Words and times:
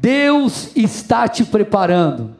Deus 0.00 0.70
está 0.74 1.28
te 1.28 1.44
preparando. 1.44 2.34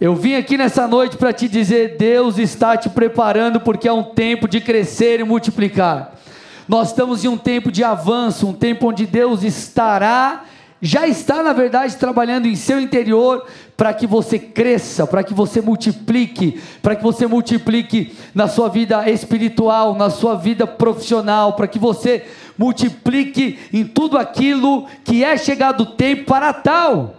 Eu 0.00 0.16
vim 0.16 0.36
aqui 0.36 0.56
nessa 0.56 0.88
noite 0.88 1.18
para 1.18 1.34
te 1.34 1.46
dizer: 1.46 1.98
Deus 1.98 2.38
está 2.38 2.78
te 2.78 2.88
preparando 2.88 3.60
porque 3.60 3.86
é 3.86 3.92
um 3.92 4.02
tempo 4.02 4.48
de 4.48 4.58
crescer 4.58 5.20
e 5.20 5.24
multiplicar. 5.24 6.14
Nós 6.66 6.88
estamos 6.88 7.22
em 7.22 7.28
um 7.28 7.36
tempo 7.36 7.70
de 7.70 7.84
avanço, 7.84 8.48
um 8.48 8.54
tempo 8.54 8.88
onde 8.88 9.04
Deus 9.04 9.42
estará, 9.42 10.44
já 10.80 11.06
está 11.08 11.42
na 11.42 11.52
verdade 11.52 11.96
trabalhando 11.96 12.46
em 12.46 12.54
seu 12.54 12.80
interior 12.80 13.44
para 13.76 13.92
que 13.92 14.06
você 14.06 14.38
cresça, 14.38 15.06
para 15.06 15.24
que 15.24 15.34
você 15.34 15.60
multiplique, 15.60 16.60
para 16.80 16.94
que 16.94 17.02
você 17.02 17.26
multiplique 17.26 18.14
na 18.34 18.46
sua 18.46 18.68
vida 18.68 19.08
espiritual, 19.10 19.94
na 19.94 20.08
sua 20.10 20.36
vida 20.36 20.66
profissional, 20.66 21.54
para 21.54 21.66
que 21.66 21.78
você 21.78 22.24
multiplique 22.56 23.58
em 23.72 23.84
tudo 23.84 24.16
aquilo 24.16 24.86
que 25.04 25.24
é 25.24 25.36
chegado 25.36 25.82
o 25.82 25.86
tempo 25.86 26.24
para 26.24 26.52
tal. 26.52 27.14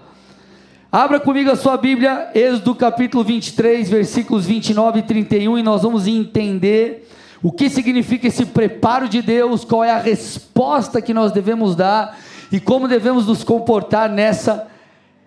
Abra 0.91 1.20
comigo 1.20 1.52
a 1.52 1.55
sua 1.55 1.78
Bíblia, 1.78 2.32
Êxodo 2.33 2.74
capítulo 2.74 3.24
23, 3.24 3.89
versículos 3.89 4.46
29 4.46 5.00
e 5.00 5.04
31, 5.04 5.60
e 5.60 5.64
nós 5.64 5.83
vamos 5.83 6.07
entender 6.07 7.07
o 7.44 7.52
que 7.52 7.69
significa 7.69 8.28
esse 8.28 8.46
preparo 8.46 9.07
de 9.07 9.21
Deus, 9.21 9.64
qual 9.64 9.83
é 9.83 9.91
a 9.91 10.00
resposta 10.00 11.02
que 11.02 11.14
nós 11.14 11.32
devemos 11.32 11.75
dar 11.75 12.18
e 12.52 12.60
como 12.60 12.88
devemos 12.88 13.28
nos 13.28 13.44
comportar 13.44 14.10
nessa 14.10 14.68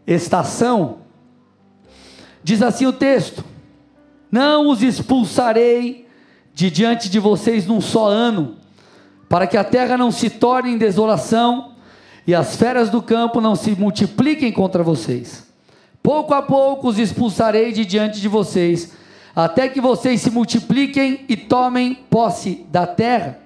estação. 0.06 0.98
Diz 2.42 2.62
assim 2.62 2.86
o 2.86 2.92
texto: 2.92 3.44
Não 4.30 4.68
os 4.68 4.82
expulsarei 4.82 6.08
de 6.54 6.70
diante 6.70 7.08
de 7.08 7.18
vocês 7.18 7.66
num 7.66 7.80
só 7.80 8.06
ano, 8.06 8.56
para 9.28 9.46
que 9.46 9.56
a 9.56 9.64
terra 9.64 9.96
não 9.96 10.10
se 10.10 10.28
torne 10.28 10.72
em 10.72 10.78
desolação 10.78 11.72
e 12.26 12.34
as 12.34 12.56
feras 12.56 12.90
do 12.90 13.02
campo 13.02 13.40
não 13.40 13.56
se 13.56 13.72
multipliquem 13.72 14.52
contra 14.52 14.82
vocês. 14.82 15.46
Pouco 16.02 16.34
a 16.34 16.42
pouco 16.42 16.88
os 16.88 16.98
expulsarei 16.98 17.72
de 17.72 17.84
diante 17.84 18.20
de 18.20 18.28
vocês, 18.28 18.92
até 19.34 19.68
que 19.68 19.80
vocês 19.80 20.20
se 20.20 20.30
multipliquem 20.30 21.24
e 21.28 21.36
tomem 21.36 21.94
posse 21.94 22.66
da 22.70 22.86
terra. 22.86 23.41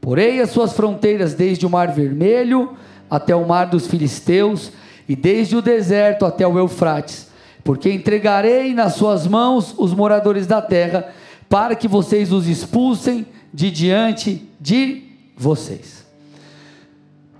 Porei 0.00 0.40
as 0.40 0.50
suas 0.50 0.72
fronteiras 0.72 1.34
desde 1.34 1.66
o 1.66 1.70
Mar 1.70 1.92
Vermelho 1.92 2.76
até 3.10 3.34
o 3.34 3.46
Mar 3.46 3.66
dos 3.66 3.86
Filisteus, 3.86 4.70
e 5.08 5.16
desde 5.16 5.56
o 5.56 5.62
deserto 5.62 6.26
até 6.26 6.46
o 6.46 6.58
Eufrates, 6.58 7.28
porque 7.64 7.90
entregarei 7.90 8.74
nas 8.74 8.94
suas 8.94 9.26
mãos 9.26 9.74
os 9.78 9.94
moradores 9.94 10.46
da 10.46 10.60
terra, 10.60 11.08
para 11.48 11.74
que 11.74 11.88
vocês 11.88 12.30
os 12.30 12.46
expulsem 12.46 13.26
de 13.52 13.70
diante 13.70 14.46
de 14.60 15.04
vocês. 15.34 16.06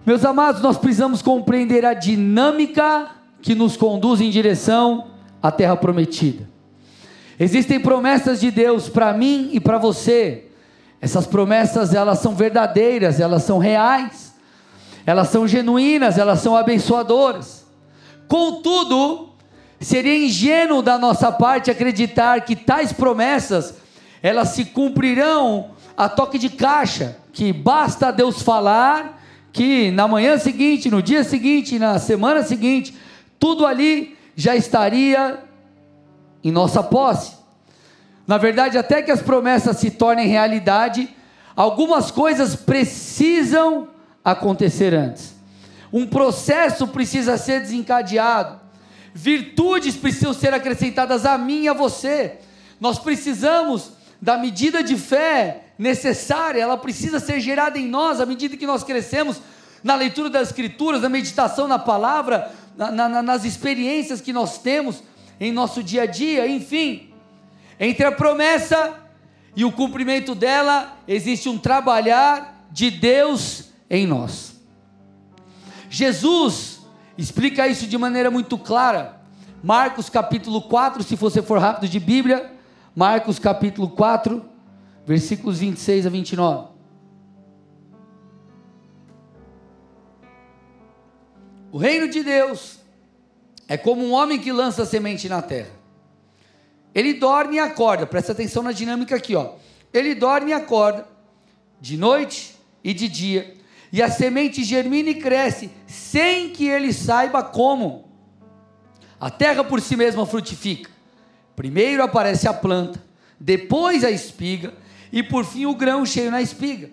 Meus 0.06 0.24
amados, 0.24 0.62
nós 0.62 0.78
precisamos 0.78 1.20
compreender 1.20 1.84
a 1.84 1.92
dinâmica 1.92 3.10
que 3.42 3.54
nos 3.54 3.76
conduz 3.76 4.22
em 4.22 4.30
direção 4.30 5.08
à 5.42 5.52
terra 5.52 5.76
prometida. 5.76 6.48
Existem 7.38 7.78
promessas 7.78 8.40
de 8.40 8.50
Deus 8.50 8.88
para 8.88 9.12
mim 9.12 9.50
e 9.52 9.60
para 9.60 9.76
você. 9.76 10.47
Essas 11.00 11.26
promessas, 11.26 11.94
elas 11.94 12.18
são 12.18 12.34
verdadeiras, 12.34 13.20
elas 13.20 13.44
são 13.44 13.58
reais. 13.58 14.34
Elas 15.06 15.28
são 15.28 15.48
genuínas, 15.48 16.18
elas 16.18 16.40
são 16.40 16.56
abençoadoras. 16.56 17.66
Contudo, 18.26 19.30
seria 19.80 20.26
ingênuo 20.26 20.82
da 20.82 20.98
nossa 20.98 21.32
parte 21.32 21.70
acreditar 21.70 22.42
que 22.42 22.54
tais 22.54 22.92
promessas 22.92 23.74
elas 24.22 24.48
se 24.48 24.64
cumprirão 24.64 25.70
a 25.96 26.08
toque 26.08 26.38
de 26.38 26.50
caixa, 26.50 27.16
que 27.32 27.52
basta 27.52 28.12
Deus 28.12 28.42
falar 28.42 29.22
que 29.52 29.90
na 29.90 30.06
manhã 30.06 30.38
seguinte, 30.38 30.90
no 30.90 31.02
dia 31.02 31.24
seguinte, 31.24 31.78
na 31.78 31.98
semana 31.98 32.42
seguinte, 32.42 32.94
tudo 33.38 33.66
ali 33.66 34.16
já 34.36 34.54
estaria 34.54 35.38
em 36.44 36.52
nossa 36.52 36.82
posse. 36.82 37.32
Na 38.28 38.36
verdade, 38.36 38.76
até 38.76 39.00
que 39.00 39.10
as 39.10 39.22
promessas 39.22 39.78
se 39.78 39.90
tornem 39.90 40.28
realidade, 40.28 41.08
algumas 41.56 42.10
coisas 42.10 42.54
precisam 42.54 43.88
acontecer 44.22 44.92
antes. 44.92 45.34
Um 45.90 46.06
processo 46.06 46.86
precisa 46.86 47.38
ser 47.38 47.62
desencadeado. 47.62 48.60
Virtudes 49.14 49.96
precisam 49.96 50.34
ser 50.34 50.52
acrescentadas 50.52 51.24
a 51.24 51.38
mim 51.38 51.62
e 51.62 51.68
a 51.68 51.72
você. 51.72 52.36
Nós 52.78 52.98
precisamos 52.98 53.92
da 54.20 54.36
medida 54.36 54.82
de 54.82 54.98
fé 54.98 55.62
necessária, 55.78 56.60
ela 56.60 56.76
precisa 56.76 57.18
ser 57.18 57.40
gerada 57.40 57.78
em 57.78 57.88
nós 57.88 58.20
à 58.20 58.26
medida 58.26 58.58
que 58.58 58.66
nós 58.66 58.84
crescemos 58.84 59.40
na 59.82 59.94
leitura 59.94 60.28
das 60.28 60.48
Escrituras, 60.48 61.00
na 61.00 61.08
meditação 61.08 61.66
na 61.66 61.78
palavra, 61.78 62.52
na, 62.76 62.90
na, 62.90 63.22
nas 63.22 63.46
experiências 63.46 64.20
que 64.20 64.34
nós 64.34 64.58
temos 64.58 65.02
em 65.40 65.50
nosso 65.50 65.82
dia 65.82 66.02
a 66.02 66.06
dia, 66.06 66.46
enfim. 66.46 67.08
Entre 67.78 68.04
a 68.04 68.12
promessa 68.12 68.98
e 69.54 69.64
o 69.64 69.72
cumprimento 69.72 70.34
dela, 70.34 70.98
existe 71.06 71.48
um 71.48 71.58
trabalhar 71.58 72.66
de 72.70 72.90
Deus 72.90 73.70
em 73.88 74.06
nós. 74.06 74.60
Jesus 75.88 76.80
explica 77.16 77.66
isso 77.66 77.86
de 77.86 77.96
maneira 77.96 78.30
muito 78.30 78.58
clara. 78.58 79.20
Marcos 79.62 80.08
capítulo 80.08 80.62
4, 80.62 81.02
se 81.02 81.16
você 81.16 81.42
for 81.42 81.58
rápido 81.58 81.88
de 81.88 81.98
Bíblia, 81.98 82.52
Marcos 82.94 83.38
capítulo 83.38 83.88
4, 83.88 84.44
versículos 85.06 85.58
26 85.58 86.06
a 86.06 86.10
29. 86.10 86.68
O 91.70 91.78
reino 91.78 92.08
de 92.08 92.22
Deus 92.22 92.78
é 93.66 93.76
como 93.76 94.04
um 94.04 94.12
homem 94.12 94.38
que 94.38 94.50
lança 94.50 94.84
semente 94.84 95.28
na 95.28 95.42
terra. 95.42 95.77
Ele 96.94 97.14
dorme 97.14 97.56
e 97.56 97.58
acorda, 97.58 98.06
presta 98.06 98.32
atenção 98.32 98.62
na 98.62 98.72
dinâmica 98.72 99.16
aqui, 99.16 99.34
ó. 99.34 99.52
Ele 99.92 100.14
dorme 100.14 100.50
e 100.50 100.54
acorda, 100.54 101.06
de 101.80 101.96
noite 101.96 102.54
e 102.82 102.92
de 102.92 103.08
dia, 103.08 103.54
e 103.92 104.02
a 104.02 104.10
semente 104.10 104.62
germina 104.64 105.10
e 105.10 105.14
cresce, 105.14 105.70
sem 105.86 106.50
que 106.50 106.66
ele 106.66 106.92
saiba 106.92 107.42
como. 107.42 108.04
A 109.20 109.30
terra 109.30 109.64
por 109.64 109.80
si 109.80 109.96
mesma 109.96 110.26
frutifica. 110.26 110.90
Primeiro 111.56 112.02
aparece 112.02 112.46
a 112.46 112.52
planta, 112.52 113.02
depois 113.40 114.04
a 114.04 114.10
espiga, 114.10 114.74
e 115.12 115.22
por 115.22 115.44
fim 115.44 115.66
o 115.66 115.74
grão 115.74 116.04
cheio 116.04 116.30
na 116.30 116.42
espiga. 116.42 116.90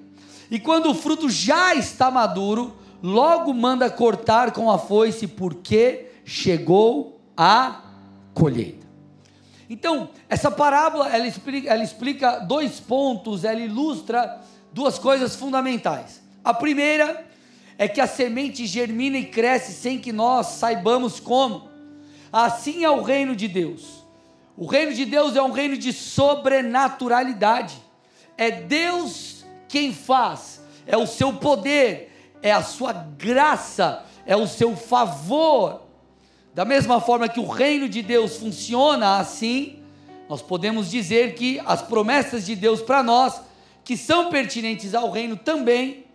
E 0.49 0.59
quando 0.59 0.89
o 0.89 0.95
fruto 0.95 1.29
já 1.29 1.75
está 1.75 2.09
maduro, 2.09 2.75
logo 3.01 3.53
manda 3.53 3.89
cortar 3.89 4.51
com 4.51 4.71
a 4.71 4.77
foice, 4.77 5.27
porque 5.27 6.07
chegou 6.23 7.19
a 7.35 7.81
colheita. 8.33 8.84
Então, 9.69 10.09
essa 10.29 10.51
parábola, 10.51 11.09
ela 11.09 11.27
explica, 11.27 11.69
ela 11.69 11.83
explica 11.83 12.39
dois 12.39 12.79
pontos, 12.79 13.43
ela 13.43 13.59
ilustra 13.59 14.41
duas 14.71 14.99
coisas 14.99 15.35
fundamentais. 15.35 16.21
A 16.43 16.53
primeira 16.53 17.25
é 17.77 17.87
que 17.87 17.99
a 17.99 18.07
semente 18.07 18.65
germina 18.65 19.17
e 19.17 19.25
cresce 19.25 19.73
sem 19.73 19.99
que 19.99 20.11
nós 20.11 20.47
saibamos 20.47 21.19
como. 21.19 21.69
Assim 22.31 22.83
é 22.83 22.89
o 22.89 23.01
reino 23.01 23.35
de 23.35 23.47
Deus. 23.47 24.03
O 24.57 24.65
reino 24.65 24.93
de 24.93 25.05
Deus 25.05 25.35
é 25.35 25.41
um 25.41 25.51
reino 25.51 25.77
de 25.77 25.91
sobrenaturalidade. 25.91 27.75
É 28.37 28.51
Deus 28.51 29.45
quem 29.67 29.93
faz, 29.93 30.61
é 30.85 30.95
o 30.95 31.07
seu 31.07 31.33
poder, 31.33 32.35
é 32.41 32.51
a 32.51 32.61
sua 32.61 32.93
graça, 32.93 34.03
é 34.25 34.35
o 34.35 34.47
seu 34.47 34.75
favor. 34.75 35.84
Da 36.55 36.63
mesma 36.63 37.01
forma 37.01 37.27
que 37.27 37.39
o 37.41 37.45
reino 37.45 37.89
de 37.89 38.01
Deus 38.01 38.37
funciona 38.37 39.17
assim, 39.17 39.83
nós 40.29 40.41
podemos 40.41 40.89
dizer 40.89 41.35
que 41.35 41.61
as 41.65 41.81
promessas 41.81 42.45
de 42.45 42.55
Deus 42.55 42.81
para 42.81 43.03
nós, 43.03 43.41
que 43.83 43.97
são 43.97 44.29
pertinentes 44.29 44.95
ao 44.95 45.11
reino 45.11 45.35
também, 45.35 46.05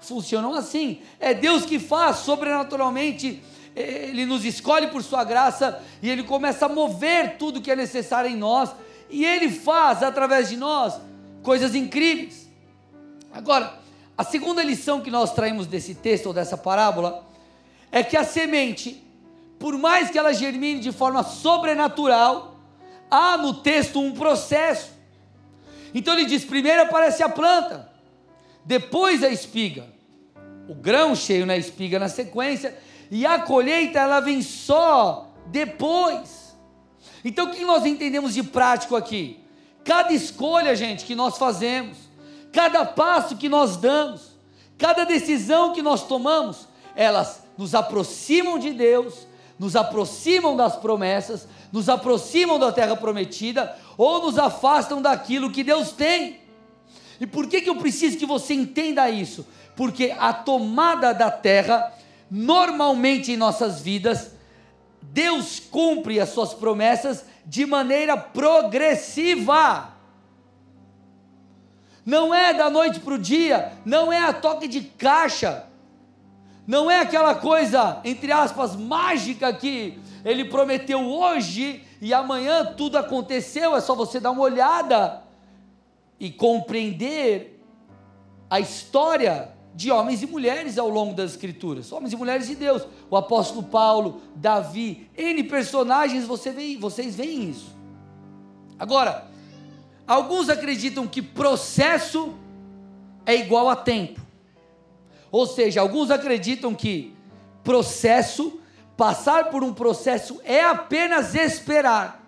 funcionam 0.00 0.54
assim. 0.54 1.02
É 1.20 1.34
Deus 1.34 1.66
que 1.66 1.78
faz 1.78 2.16
sobrenaturalmente, 2.20 3.42
Ele 3.76 4.24
nos 4.24 4.46
escolhe 4.46 4.86
por 4.86 5.02
Sua 5.02 5.24
graça 5.24 5.82
e 6.02 6.08
Ele 6.08 6.22
começa 6.22 6.64
a 6.64 6.70
mover 6.70 7.36
tudo 7.36 7.60
que 7.60 7.70
é 7.70 7.76
necessário 7.76 8.30
em 8.30 8.36
nós, 8.36 8.70
e 9.10 9.26
Ele 9.26 9.50
faz 9.50 10.02
através 10.02 10.48
de 10.48 10.56
nós 10.56 10.98
coisas 11.42 11.74
incríveis. 11.74 12.48
Agora, 13.30 13.78
a 14.16 14.24
segunda 14.24 14.62
lição 14.62 15.02
que 15.02 15.10
nós 15.10 15.34
traímos 15.34 15.66
desse 15.66 15.94
texto 15.94 16.28
ou 16.28 16.32
dessa 16.32 16.56
parábola 16.56 17.26
é 17.90 18.02
que 18.02 18.16
a 18.16 18.24
semente, 18.24 19.11
por 19.62 19.78
mais 19.78 20.10
que 20.10 20.18
ela 20.18 20.34
germine 20.34 20.80
de 20.80 20.90
forma 20.90 21.22
sobrenatural, 21.22 22.56
há 23.08 23.36
no 23.38 23.54
texto 23.54 24.00
um 24.00 24.10
processo. 24.10 24.90
Então 25.94 26.14
ele 26.14 26.24
diz: 26.24 26.44
primeiro 26.44 26.82
aparece 26.82 27.22
a 27.22 27.28
planta, 27.28 27.88
depois 28.64 29.22
a 29.22 29.28
espiga, 29.28 29.86
o 30.68 30.74
grão 30.74 31.14
cheio 31.14 31.46
na 31.46 31.56
espiga 31.56 32.00
na 32.00 32.08
sequência, 32.08 32.76
e 33.08 33.24
a 33.24 33.38
colheita 33.38 34.00
ela 34.00 34.18
vem 34.18 34.42
só 34.42 35.30
depois. 35.46 36.56
Então 37.24 37.46
o 37.46 37.50
que 37.52 37.64
nós 37.64 37.86
entendemos 37.86 38.34
de 38.34 38.42
prático 38.42 38.96
aqui? 38.96 39.38
Cada 39.84 40.12
escolha, 40.12 40.74
gente, 40.74 41.04
que 41.04 41.14
nós 41.14 41.38
fazemos, 41.38 41.98
cada 42.52 42.84
passo 42.84 43.36
que 43.36 43.48
nós 43.48 43.76
damos, 43.76 44.36
cada 44.76 45.04
decisão 45.04 45.72
que 45.72 45.82
nós 45.82 46.04
tomamos, 46.08 46.66
elas 46.96 47.44
nos 47.56 47.76
aproximam 47.76 48.58
de 48.58 48.72
Deus, 48.72 49.30
nos 49.62 49.76
aproximam 49.76 50.56
das 50.56 50.74
promessas, 50.74 51.46
nos 51.70 51.88
aproximam 51.88 52.58
da 52.58 52.72
terra 52.72 52.96
prometida 52.96 53.76
ou 53.96 54.22
nos 54.22 54.36
afastam 54.36 55.00
daquilo 55.00 55.52
que 55.52 55.62
Deus 55.62 55.92
tem. 55.92 56.40
E 57.20 57.28
por 57.28 57.46
que, 57.46 57.60
que 57.60 57.70
eu 57.70 57.76
preciso 57.76 58.18
que 58.18 58.26
você 58.26 58.54
entenda 58.54 59.08
isso? 59.08 59.46
Porque 59.76 60.12
a 60.18 60.32
tomada 60.32 61.14
da 61.14 61.30
terra, 61.30 61.92
normalmente 62.28 63.30
em 63.30 63.36
nossas 63.36 63.80
vidas, 63.80 64.32
Deus 65.00 65.60
cumpre 65.60 66.18
as 66.18 66.30
suas 66.30 66.52
promessas 66.52 67.24
de 67.46 67.64
maneira 67.64 68.16
progressiva. 68.16 69.92
Não 72.04 72.34
é 72.34 72.52
da 72.52 72.68
noite 72.68 72.98
para 72.98 73.14
o 73.14 73.18
dia, 73.18 73.74
não 73.84 74.12
é 74.12 74.18
a 74.18 74.32
toque 74.32 74.66
de 74.66 74.80
caixa, 74.80 75.66
não 76.66 76.90
é 76.90 77.00
aquela 77.00 77.34
coisa, 77.34 78.00
entre 78.04 78.30
aspas, 78.30 78.76
mágica 78.76 79.52
que 79.52 79.98
ele 80.24 80.44
prometeu 80.44 81.00
hoje 81.00 81.82
e 82.00 82.14
amanhã 82.14 82.64
tudo 82.76 82.96
aconteceu, 82.96 83.74
é 83.74 83.80
só 83.80 83.94
você 83.94 84.20
dar 84.20 84.30
uma 84.30 84.42
olhada 84.42 85.22
e 86.18 86.30
compreender 86.30 87.60
a 88.48 88.60
história 88.60 89.50
de 89.74 89.90
homens 89.90 90.22
e 90.22 90.26
mulheres 90.26 90.78
ao 90.78 90.88
longo 90.88 91.14
das 91.14 91.32
Escrituras, 91.32 91.90
homens 91.90 92.12
e 92.12 92.16
mulheres 92.16 92.46
de 92.46 92.54
Deus, 92.54 92.86
o 93.10 93.16
apóstolo 93.16 93.62
Paulo, 93.62 94.20
Davi, 94.36 95.08
N 95.16 95.42
personagens, 95.44 96.24
você 96.24 96.50
vê, 96.50 96.76
vocês 96.76 97.16
veem 97.16 97.48
isso. 97.50 97.74
Agora, 98.78 99.26
alguns 100.06 100.48
acreditam 100.48 101.06
que 101.06 101.22
processo 101.22 102.34
é 103.24 103.34
igual 103.34 103.68
a 103.70 103.76
tempo, 103.76 104.20
ou 105.32 105.46
seja, 105.46 105.80
alguns 105.80 106.10
acreditam 106.10 106.74
que 106.74 107.16
processo, 107.64 108.60
passar 108.98 109.48
por 109.50 109.64
um 109.64 109.72
processo 109.72 110.38
é 110.44 110.62
apenas 110.62 111.34
esperar. 111.34 112.22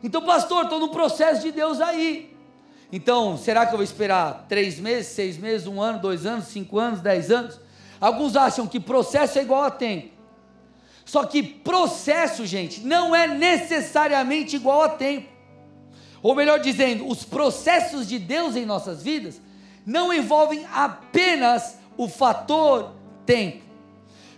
Então, 0.00 0.22
pastor, 0.22 0.64
estou 0.64 0.78
no 0.78 0.90
processo 0.90 1.42
de 1.42 1.50
Deus 1.50 1.80
aí. 1.80 2.32
Então, 2.92 3.36
será 3.36 3.66
que 3.66 3.72
eu 3.74 3.78
vou 3.78 3.84
esperar 3.84 4.46
três 4.48 4.78
meses, 4.78 5.08
seis 5.08 5.36
meses, 5.36 5.66
um 5.66 5.82
ano, 5.82 6.00
dois 6.00 6.24
anos, 6.24 6.46
cinco 6.46 6.78
anos, 6.78 7.00
dez 7.00 7.28
anos? 7.28 7.58
Alguns 8.00 8.36
acham 8.36 8.64
que 8.64 8.78
processo 8.78 9.40
é 9.40 9.42
igual 9.42 9.64
a 9.64 9.70
tempo. 9.70 10.10
Só 11.04 11.24
que 11.24 11.42
processo, 11.42 12.46
gente, 12.46 12.82
não 12.82 13.16
é 13.16 13.26
necessariamente 13.26 14.54
igual 14.54 14.82
a 14.82 14.90
tempo. 14.90 15.28
Ou 16.22 16.36
melhor 16.36 16.60
dizendo, 16.60 17.08
os 17.08 17.24
processos 17.24 18.06
de 18.08 18.18
Deus 18.18 18.54
em 18.54 18.64
nossas 18.64 19.02
vidas 19.02 19.40
não 19.88 20.12
envolvem 20.12 20.66
apenas 20.70 21.78
o 21.96 22.06
fator 22.06 22.92
tempo. 23.24 23.64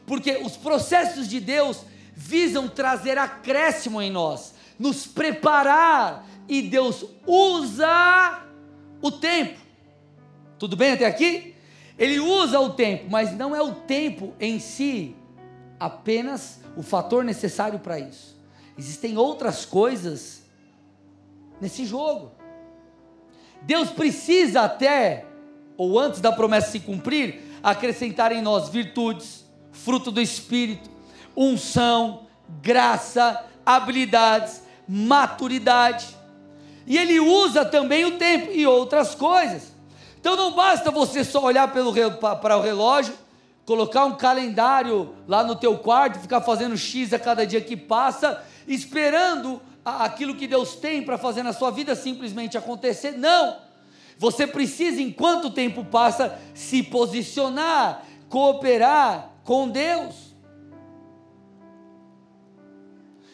Porque 0.06 0.36
os 0.44 0.56
processos 0.56 1.26
de 1.26 1.40
Deus 1.40 1.84
visam 2.14 2.68
trazer 2.68 3.18
acréscimo 3.18 4.00
em 4.00 4.12
nós, 4.12 4.54
nos 4.78 5.08
preparar, 5.08 6.24
e 6.48 6.62
Deus 6.62 7.04
usa 7.26 8.44
o 9.02 9.10
tempo. 9.10 9.58
Tudo 10.56 10.76
bem 10.76 10.92
até 10.92 11.04
aqui? 11.04 11.56
Ele 11.98 12.20
usa 12.20 12.60
o 12.60 12.70
tempo, 12.70 13.06
mas 13.10 13.32
não 13.32 13.54
é 13.54 13.60
o 13.60 13.74
tempo 13.74 14.32
em 14.38 14.60
si 14.60 15.16
apenas 15.80 16.60
o 16.76 16.82
fator 16.82 17.24
necessário 17.24 17.80
para 17.80 17.98
isso. 17.98 18.38
Existem 18.78 19.18
outras 19.18 19.64
coisas 19.64 20.42
nesse 21.60 21.84
jogo. 21.84 22.30
Deus 23.62 23.90
precisa 23.90 24.62
até, 24.62 25.26
ou 25.80 25.98
antes 25.98 26.20
da 26.20 26.30
promessa 26.30 26.72
se 26.72 26.80
cumprir, 26.80 27.40
acrescentar 27.62 28.32
em 28.32 28.42
nós 28.42 28.68
virtudes, 28.68 29.46
fruto 29.72 30.10
do 30.10 30.20
Espírito, 30.20 30.90
unção, 31.34 32.26
graça, 32.60 33.42
habilidades, 33.64 34.62
maturidade 34.86 36.20
e 36.86 36.98
ele 36.98 37.18
usa 37.18 37.64
também 37.64 38.04
o 38.04 38.18
tempo 38.18 38.50
e 38.52 38.66
outras 38.66 39.14
coisas. 39.14 39.72
Então 40.20 40.36
não 40.36 40.52
basta 40.52 40.90
você 40.90 41.24
só 41.24 41.42
olhar 41.42 41.66
para 41.68 42.56
o 42.56 42.60
relógio, 42.60 43.14
colocar 43.64 44.04
um 44.04 44.16
calendário 44.16 45.14
lá 45.26 45.42
no 45.42 45.56
teu 45.56 45.78
quarto, 45.78 46.18
ficar 46.18 46.42
fazendo 46.42 46.76
X 46.76 47.14
a 47.14 47.18
cada 47.18 47.46
dia 47.46 47.60
que 47.62 47.74
passa, 47.74 48.44
esperando 48.68 49.62
aquilo 49.82 50.34
que 50.34 50.46
Deus 50.46 50.74
tem 50.74 51.02
para 51.02 51.16
fazer 51.16 51.42
na 51.42 51.54
sua 51.54 51.70
vida 51.70 51.94
simplesmente 51.94 52.58
acontecer. 52.58 53.12
Não! 53.12 53.69
Você 54.20 54.46
precisa, 54.46 55.00
enquanto 55.00 55.46
o 55.46 55.50
tempo 55.50 55.82
passa, 55.82 56.38
se 56.52 56.82
posicionar, 56.82 58.04
cooperar 58.28 59.32
com 59.44 59.66
Deus. 59.66 60.36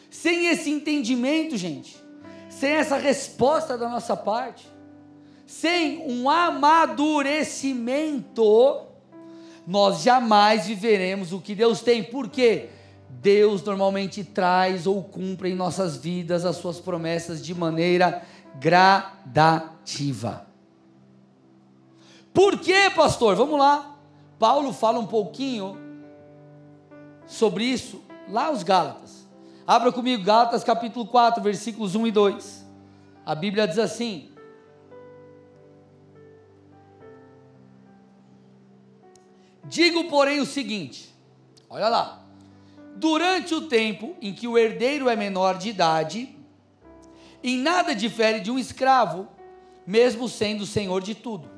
Sem 0.09 0.47
esse 0.47 0.71
entendimento, 0.71 1.57
gente, 1.57 2.01
sem 2.49 2.71
essa 2.71 2.95
resposta 2.95 3.77
da 3.77 3.89
nossa 3.89 4.15
parte, 4.15 4.65
sem 5.45 6.09
um 6.09 6.29
amadurecimento, 6.29 8.85
nós 9.67 10.01
jamais 10.01 10.67
viveremos 10.67 11.33
o 11.33 11.41
que 11.41 11.53
Deus 11.53 11.81
tem. 11.81 12.01
Por 12.01 12.29
quê? 12.29 12.69
Deus 13.09 13.61
normalmente 13.61 14.23
traz 14.23 14.87
ou 14.87 15.03
cumpre 15.03 15.49
em 15.49 15.55
nossas 15.55 15.97
vidas 15.97 16.45
as 16.45 16.55
suas 16.55 16.79
promessas 16.79 17.45
de 17.45 17.53
maneira 17.53 18.23
gradativa. 18.57 20.46
Por 22.37 22.59
quê, 22.59 22.91
pastor? 22.95 23.35
Vamos 23.35 23.57
lá. 23.57 23.97
Paulo 24.37 24.71
fala 24.71 24.99
um 24.99 25.07
pouquinho 25.07 25.75
sobre 27.25 27.63
isso 27.63 28.03
lá 28.29 28.45
aos 28.45 28.61
Gálatas. 28.61 29.27
Abra 29.65 29.91
comigo 29.91 30.23
Gálatas 30.23 30.63
capítulo 30.63 31.07
4, 31.07 31.41
versículos 31.41 31.95
1 31.95 32.05
e 32.05 32.11
2. 32.11 32.67
A 33.25 33.33
Bíblia 33.33 33.67
diz 33.67 33.79
assim: 33.79 34.29
Digo, 39.63 40.03
porém, 40.03 40.39
o 40.39 40.45
seguinte: 40.45 41.11
olha 41.67 41.89
lá. 41.89 42.23
Durante 42.97 43.55
o 43.55 43.61
tempo 43.61 44.15
em 44.21 44.31
que 44.31 44.47
o 44.47 44.59
herdeiro 44.59 45.09
é 45.09 45.15
menor 45.15 45.57
de 45.57 45.69
idade, 45.69 46.37
em 47.43 47.57
nada 47.57 47.95
difere 47.95 48.39
de 48.39 48.51
um 48.51 48.59
escravo, 48.59 49.27
mesmo 49.87 50.29
sendo 50.29 50.67
senhor 50.67 51.01
de 51.01 51.15
tudo, 51.15 51.56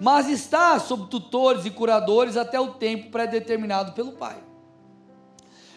mas 0.00 0.28
está 0.28 0.78
sob 0.78 1.08
tutores 1.08 1.64
e 1.64 1.70
curadores 1.70 2.36
até 2.36 2.58
o 2.58 2.72
tempo 2.74 3.10
pré-determinado 3.10 3.92
pelo 3.92 4.12
pai. 4.12 4.36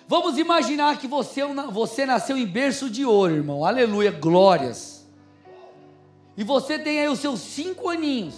Vamos 0.07 0.37
imaginar 0.37 0.97
que 0.97 1.07
você, 1.07 1.43
você 1.71 2.05
nasceu 2.05 2.37
em 2.37 2.45
berço 2.45 2.89
de 2.89 3.05
ouro, 3.05 3.35
irmão. 3.35 3.65
Aleluia, 3.65 4.09
glórias. 4.09 5.05
E 6.37 6.43
você 6.43 6.79
tem 6.79 6.99
aí 6.99 7.09
os 7.09 7.19
seus 7.19 7.41
cinco 7.41 7.89
aninhos. 7.89 8.35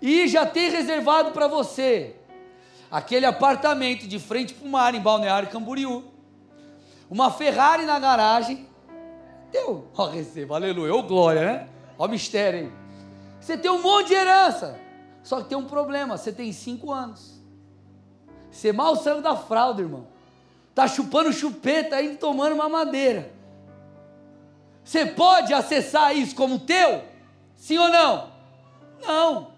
E 0.00 0.28
já 0.28 0.46
tem 0.46 0.70
reservado 0.70 1.32
para 1.32 1.48
você 1.48 2.14
aquele 2.90 3.26
apartamento 3.26 4.06
de 4.06 4.18
frente 4.18 4.54
para 4.54 4.66
o 4.66 4.70
mar 4.70 4.94
em 4.94 5.00
Balneário 5.00 5.48
Camboriú. 5.48 6.04
Uma 7.10 7.30
Ferrari 7.30 7.84
na 7.84 7.98
garagem. 7.98 8.68
Deu. 9.50 9.88
Ó, 9.96 10.06
receba, 10.06 10.56
aleluia. 10.56 10.94
Ô 10.94 11.02
glória, 11.02 11.44
né? 11.44 11.68
Ó 11.98 12.06
mistério 12.06 12.60
aí. 12.60 12.85
Você 13.46 13.56
tem 13.56 13.70
um 13.70 13.80
monte 13.80 14.08
de 14.08 14.14
herança. 14.14 14.78
Só 15.22 15.40
que 15.40 15.48
tem 15.48 15.56
um 15.56 15.66
problema, 15.66 16.16
você 16.16 16.32
tem 16.32 16.52
cinco 16.52 16.92
anos. 16.92 17.40
Você 18.50 18.72
mal 18.72 18.96
saiu 18.96 19.22
da 19.22 19.36
fralda, 19.36 19.82
irmão 19.82 20.16
está 20.76 20.86
chupando 20.86 21.32
chupeta 21.32 21.96
ainda 21.96 22.16
tomando 22.16 22.52
uma 22.52 22.68
madeira. 22.68 23.32
Você 24.84 25.06
pode 25.06 25.54
acessar 25.54 26.14
isso 26.14 26.34
como 26.36 26.58
teu? 26.58 27.02
Sim 27.56 27.78
ou 27.78 27.88
não? 27.88 28.30
Não. 29.00 29.48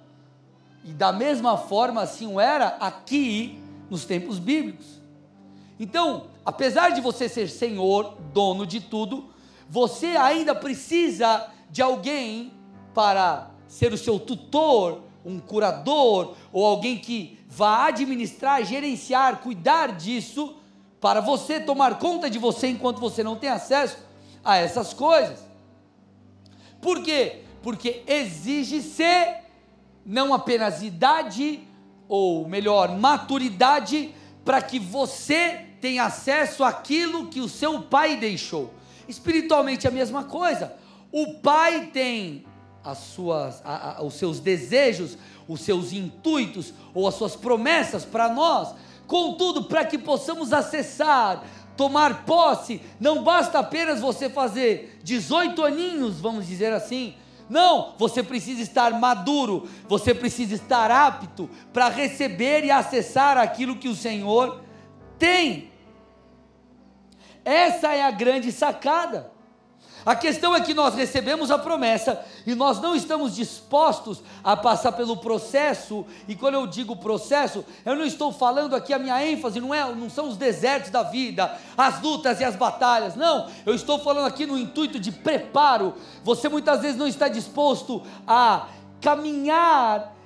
E 0.84 0.92
da 0.92 1.12
mesma 1.12 1.58
forma 1.58 2.00
assim 2.00 2.38
era 2.38 2.68
aqui 2.78 3.60
nos 3.90 4.04
tempos 4.04 4.38
bíblicos. 4.38 4.86
Então, 5.80 6.28
apesar 6.44 6.90
de 6.90 7.00
você 7.00 7.28
ser 7.28 7.48
senhor, 7.48 8.16
dono 8.32 8.64
de 8.64 8.80
tudo, 8.80 9.28
você 9.68 10.16
ainda 10.16 10.54
precisa 10.54 11.48
de 11.68 11.82
alguém 11.82 12.52
para 12.94 13.50
ser 13.68 13.92
o 13.92 13.98
seu 13.98 14.18
tutor, 14.18 15.02
um 15.24 15.38
curador 15.38 16.34
ou 16.52 16.64
alguém 16.64 16.98
que 16.98 17.38
vá 17.48 17.86
administrar, 17.86 18.64
gerenciar, 18.64 19.40
cuidar 19.40 19.96
disso 19.96 20.56
para 21.00 21.20
você 21.20 21.60
tomar 21.60 21.98
conta 21.98 22.28
de 22.28 22.38
você 22.38 22.68
enquanto 22.68 22.98
você 22.98 23.22
não 23.22 23.36
tem 23.36 23.50
acesso 23.50 23.98
a 24.44 24.56
essas 24.56 24.92
coisas. 24.92 25.38
Por 26.80 27.02
quê? 27.02 27.42
Porque 27.62 28.02
exige-se 28.06 29.34
não 30.04 30.32
apenas 30.32 30.82
idade, 30.82 31.60
ou 32.08 32.48
melhor, 32.48 32.96
maturidade, 32.96 34.14
para 34.44 34.62
que 34.62 34.78
você 34.78 35.66
tenha 35.80 36.04
acesso 36.04 36.64
àquilo 36.64 37.26
que 37.26 37.40
o 37.40 37.48
seu 37.48 37.82
pai 37.82 38.16
deixou. 38.16 38.72
Espiritualmente 39.06 39.86
é 39.86 39.90
a 39.90 39.92
mesma 39.92 40.24
coisa. 40.24 40.74
O 41.12 41.34
pai 41.34 41.90
tem 41.92 42.44
as 42.84 42.98
suas, 42.98 43.60
a, 43.64 43.98
a, 43.98 44.02
os 44.02 44.14
seus 44.14 44.40
desejos, 44.40 45.16
os 45.46 45.60
seus 45.60 45.92
intuitos 45.92 46.72
ou 46.94 47.06
as 47.06 47.14
suas 47.14 47.36
promessas 47.36 48.04
para 48.04 48.28
nós 48.28 48.74
Contudo, 49.08 49.64
para 49.64 49.86
que 49.86 49.96
possamos 49.96 50.52
acessar, 50.52 51.42
tomar 51.74 52.26
posse, 52.26 52.82
não 53.00 53.24
basta 53.24 53.58
apenas 53.58 54.02
você 54.02 54.28
fazer 54.28 55.00
18 55.02 55.64
aninhos, 55.64 56.20
vamos 56.20 56.46
dizer 56.46 56.74
assim. 56.74 57.14
Não, 57.48 57.94
você 57.96 58.22
precisa 58.22 58.60
estar 58.60 58.92
maduro, 59.00 59.66
você 59.88 60.14
precisa 60.14 60.54
estar 60.54 60.90
apto 60.90 61.48
para 61.72 61.88
receber 61.88 62.66
e 62.66 62.70
acessar 62.70 63.38
aquilo 63.38 63.76
que 63.76 63.88
o 63.88 63.96
Senhor 63.96 64.60
tem. 65.18 65.70
Essa 67.42 67.94
é 67.94 68.02
a 68.02 68.10
grande 68.10 68.52
sacada. 68.52 69.32
A 70.04 70.14
questão 70.14 70.54
é 70.54 70.60
que 70.60 70.72
nós 70.72 70.94
recebemos 70.94 71.50
a 71.50 71.58
promessa 71.58 72.24
e 72.46 72.54
nós 72.54 72.80
não 72.80 72.94
estamos 72.94 73.34
dispostos 73.34 74.22
a 74.42 74.56
passar 74.56 74.92
pelo 74.92 75.16
processo. 75.16 76.06
E 76.26 76.34
quando 76.34 76.54
eu 76.54 76.66
digo 76.66 76.96
processo, 76.96 77.64
eu 77.84 77.96
não 77.96 78.04
estou 78.04 78.32
falando 78.32 78.74
aqui 78.74 78.92
a 78.92 78.98
minha 78.98 79.24
ênfase 79.24 79.60
não 79.60 79.74
é, 79.74 79.84
não 79.94 80.08
são 80.08 80.28
os 80.28 80.36
desertos 80.36 80.90
da 80.90 81.02
vida, 81.02 81.56
as 81.76 82.00
lutas 82.00 82.40
e 82.40 82.44
as 82.44 82.56
batalhas. 82.56 83.16
Não, 83.16 83.48
eu 83.66 83.74
estou 83.74 83.98
falando 83.98 84.26
aqui 84.26 84.46
no 84.46 84.58
intuito 84.58 84.98
de 84.98 85.12
preparo. 85.12 85.94
Você 86.24 86.48
muitas 86.48 86.80
vezes 86.80 86.96
não 86.96 87.06
está 87.06 87.28
disposto 87.28 88.02
a 88.26 88.68
caminhar 89.00 90.16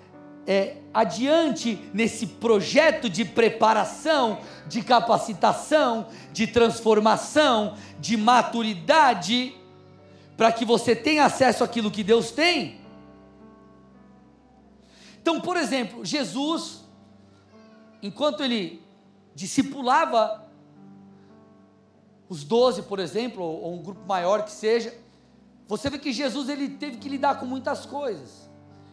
é, 0.47 0.77
adiante 0.93 1.79
nesse 1.95 2.27
projeto 2.27 3.09
de 3.09 3.25
preparação, 3.25 4.39
de 4.67 4.83
capacitação, 4.83 6.07
de 6.33 6.47
transformação, 6.47 7.75
de 7.99 8.17
maturidade 8.17 9.55
para 10.43 10.51
que 10.51 10.65
você 10.65 10.97
tenha 10.97 11.25
acesso 11.25 11.63
àquilo 11.63 11.89
que 11.89 12.03
Deus 12.03 12.33
tem. 12.33 12.81
Então, 15.21 15.41
por 15.41 15.57
exemplo, 15.57 16.05
Jesus, 16.05 16.81
enquanto 18.03 18.43
ele 18.43 18.83
discipulava 19.37 20.45
os 22.29 22.43
doze, 22.43 22.83
por 22.83 22.99
exemplo, 22.99 23.45
ou 23.45 23.73
um 23.73 23.83
grupo 23.85 24.05
maior 24.05 24.45
que 24.45 24.51
seja, 24.51 24.93
você 25.69 25.89
vê 25.89 25.97
que 25.97 26.13
Jesus 26.13 26.49
ele 26.49 26.71
teve 26.71 26.97
que 26.97 27.09
lidar 27.09 27.39
com 27.39 27.47
muitas 27.47 27.87
coisas. 27.87 28.51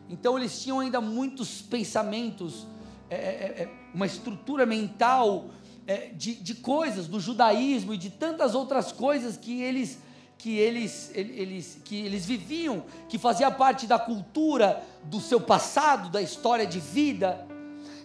Então 0.08 0.38
eles 0.38 0.62
tinham 0.62 0.80
ainda 0.80 1.02
muitos 1.02 1.64
pensamentos, 1.64 2.68
é, 3.10 3.16
é, 3.16 3.64
é, 3.64 3.70
uma 3.92 4.06
estrutura 4.06 4.68
mental 4.68 5.46
é, 5.88 6.10
de, 6.10 6.36
de 6.36 6.54
coisas 6.54 7.08
do 7.08 7.20
judaísmo 7.20 7.96
e 7.96 7.98
de 7.98 8.12
tantas 8.12 8.54
outras 8.54 8.92
coisas 8.92 9.36
que 9.36 9.64
eles 9.64 9.98
que 10.40 10.58
eles, 10.58 11.12
eles, 11.14 11.82
que 11.84 11.98
eles 11.98 12.26
viviam, 12.26 12.86
que 13.10 13.18
fazia 13.18 13.52
parte 13.52 13.86
da 13.86 14.00
cultura 14.00 14.82
do 15.04 15.20
seu 15.20 15.42
passado, 15.42 16.10
da 16.10 16.22
história 16.22 16.66
de 16.66 16.80
vida. 16.80 17.46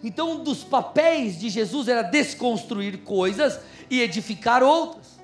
Então, 0.03 0.33
um 0.33 0.43
dos 0.43 0.61
papéis 0.61 1.39
de 1.39 1.49
Jesus 1.49 1.87
era 1.87 2.01
desconstruir 2.01 3.03
coisas 3.03 3.57
e 3.89 4.01
edificar 4.01 4.61
outras. 4.61 5.17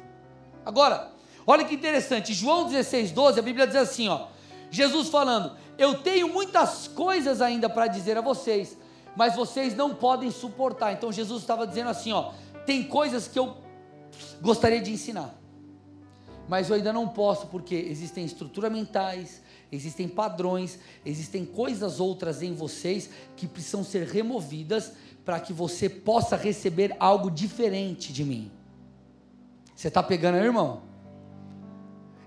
Agora, 0.66 1.12
olha 1.46 1.66
que 1.66 1.76
interessante, 1.76 2.34
João 2.34 2.70
16, 2.70 3.12
12, 3.12 3.40
a 3.40 3.44
Bíblia 3.44 3.68
diz 3.68 3.76
assim: 3.76 4.08
ó, 4.08 4.28
Jesus 4.72 5.10
falando, 5.10 5.52
eu 5.78 5.96
tenho 5.96 6.30
muitas 6.30 6.88
coisas 6.88 7.42
ainda 7.42 7.70
para 7.70 7.88
dizer 7.88 8.18
a 8.18 8.22
vocês, 8.22 8.78
mas 9.18 9.36
vocês 9.36 9.76
não 9.76 9.94
podem 9.94 10.32
suportar. 10.32 10.94
Então 10.94 11.12
Jesus 11.12 11.42
estava 11.42 11.68
dizendo 11.68 11.90
assim: 11.90 12.14
ó, 12.14 12.32
tem 12.66 12.84
coisas 12.84 13.28
que 13.28 13.38
eu 13.38 13.58
gostaria 14.42 14.80
de 14.80 14.94
ensinar 14.94 15.41
mas 16.52 16.70
eu 16.70 16.76
ainda 16.76 16.92
não 16.92 17.08
posso 17.08 17.48
porque 17.48 17.74
existem 17.74 18.26
estruturas 18.26 18.70
mentais, 18.70 19.42
existem 19.72 20.06
padrões, 20.06 20.78
existem 21.06 21.46
coisas 21.46 22.02
outras 22.02 22.42
em 22.42 22.54
vocês 22.54 23.10
que 23.38 23.48
precisam 23.48 23.86
ser 23.86 24.06
removidas 24.06 24.92
para 25.24 25.40
que 25.40 25.54
você 25.54 25.88
possa 25.88 26.36
receber 26.36 26.94
algo 27.00 27.32
diferente 27.32 28.12
de 28.12 28.26
mim. 28.26 28.52
Você 29.74 29.88
está 29.88 30.04
pegando 30.04 30.40
aí, 30.40 30.44
irmão? 30.44 30.82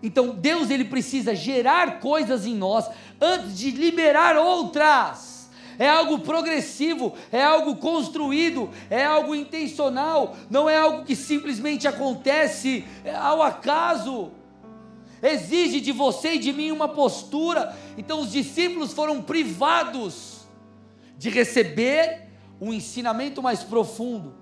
Então 0.02 0.34
Deus 0.34 0.70
ele 0.70 0.86
precisa 0.86 1.34
gerar 1.34 2.00
coisas 2.00 2.46
em 2.46 2.54
nós 2.54 2.88
antes 3.20 3.58
de 3.58 3.72
liberar 3.72 4.38
outras 4.38 5.33
é 5.78 5.88
algo 5.88 6.18
progressivo, 6.20 7.14
é 7.32 7.42
algo 7.42 7.76
construído, 7.76 8.70
é 8.90 9.04
algo 9.04 9.34
intencional, 9.34 10.36
não 10.50 10.68
é 10.68 10.76
algo 10.76 11.04
que 11.04 11.16
simplesmente 11.16 11.88
acontece 11.88 12.84
ao 13.20 13.42
acaso. 13.42 14.30
Exige 15.22 15.80
de 15.80 15.90
você 15.90 16.34
e 16.34 16.38
de 16.38 16.52
mim 16.52 16.70
uma 16.70 16.88
postura. 16.88 17.74
Então 17.96 18.20
os 18.20 18.30
discípulos 18.30 18.92
foram 18.92 19.22
privados 19.22 20.46
de 21.16 21.30
receber 21.30 22.28
um 22.60 22.72
ensinamento 22.72 23.42
mais 23.42 23.62
profundo, 23.62 24.34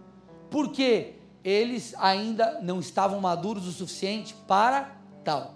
porque 0.50 1.14
eles 1.44 1.94
ainda 1.98 2.60
não 2.62 2.80
estavam 2.80 3.20
maduros 3.20 3.66
o 3.66 3.72
suficiente 3.72 4.34
para 4.46 4.96
tal. 5.24 5.54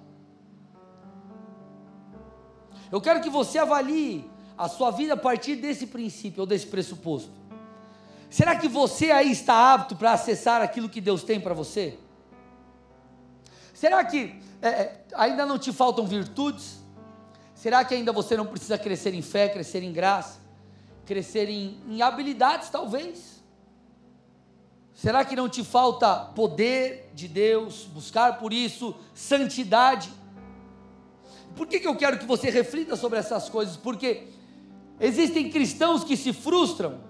Eu 2.91 3.01
quero 3.01 3.21
que 3.21 3.31
você 3.31 3.59
avalie 3.59 4.31
a 4.57 4.69
sua 4.69 4.91
vida 4.91 5.15
a 5.15 5.17
partir 5.17 5.57
desse 5.57 5.87
princípio 5.87 6.41
ou 6.41 6.47
desse 6.47 6.67
pressuposto? 6.67 7.31
Será 8.31 8.57
que 8.57 8.69
você 8.69 9.11
aí 9.11 9.31
está 9.31 9.75
apto 9.75 9.97
para 9.97 10.13
acessar 10.13 10.61
aquilo 10.61 10.89
que 10.89 11.01
Deus 11.01 11.23
tem 11.23 11.41
para 11.41 11.55
você? 11.55 11.99
Será 13.73 14.05
que 14.05 14.41
é, 14.61 14.69
é, 14.69 15.05
ainda 15.15 15.45
não 15.45 15.59
te 15.59 15.73
faltam 15.73 16.07
virtudes? 16.07 16.81
Será 17.55 17.85
que 17.85 17.95
ainda 17.95 18.13
você 18.13 18.37
não 18.37 18.47
precisa 18.47 18.79
crescer 18.79 19.15
em 19.15 19.23
fé, 19.23 19.49
crescer 19.49 19.83
em 19.83 19.93
graça, 19.93 20.41
crescer 21.05 21.49
em, 21.49 21.81
em 21.89 22.03
habilidades, 22.03 22.69
talvez? 22.69 23.37
Será 24.95 25.25
que 25.25 25.37
não 25.37 25.49
te 25.49 25.63
falta 25.63 26.17
poder 26.35 27.11
de 27.15 27.29
Deus, 27.29 27.85
buscar 27.85 28.39
por 28.39 28.53
isso 28.53 28.95
santidade? 29.15 30.11
Por 31.55 31.67
que, 31.67 31.81
que 31.81 31.87
eu 31.87 31.97
quero 31.97 32.19
que 32.19 32.25
você 32.25 32.51
reflita 32.51 32.97
sobre 32.97 33.19
essas 33.19 33.49
coisas? 33.49 33.77
Porque 33.77 34.29
Existem 34.99 35.51
cristãos 35.51 36.05
que 36.05 36.17
se 36.17 36.33
frustram 36.33 37.01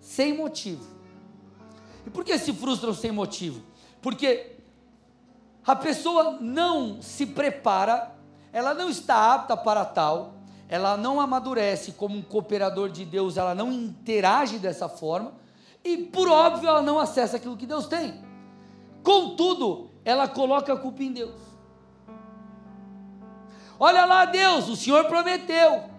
sem 0.00 0.36
motivo. 0.36 0.84
E 2.06 2.10
por 2.10 2.24
que 2.24 2.38
se 2.38 2.52
frustram 2.52 2.94
sem 2.94 3.10
motivo? 3.10 3.62
Porque 4.00 4.56
a 5.66 5.74
pessoa 5.74 6.38
não 6.40 7.02
se 7.02 7.26
prepara, 7.26 8.14
ela 8.52 8.72
não 8.72 8.88
está 8.88 9.34
apta 9.34 9.56
para 9.56 9.84
tal, 9.84 10.34
ela 10.68 10.96
não 10.96 11.20
amadurece 11.20 11.92
como 11.92 12.16
um 12.16 12.22
cooperador 12.22 12.88
de 12.88 13.04
Deus, 13.04 13.36
ela 13.36 13.54
não 13.54 13.72
interage 13.72 14.58
dessa 14.58 14.88
forma, 14.88 15.32
e 15.82 15.98
por 15.98 16.28
óbvio 16.28 16.68
ela 16.68 16.82
não 16.82 16.98
acessa 16.98 17.36
aquilo 17.36 17.56
que 17.56 17.66
Deus 17.66 17.86
tem. 17.86 18.24
Contudo, 19.02 19.90
ela 20.04 20.28
coloca 20.28 20.72
a 20.72 20.76
culpa 20.76 21.02
em 21.02 21.12
Deus. 21.12 21.34
Olha 23.78 24.04
lá, 24.04 24.24
Deus, 24.24 24.68
o 24.68 24.76
Senhor 24.76 25.04
prometeu. 25.06 25.95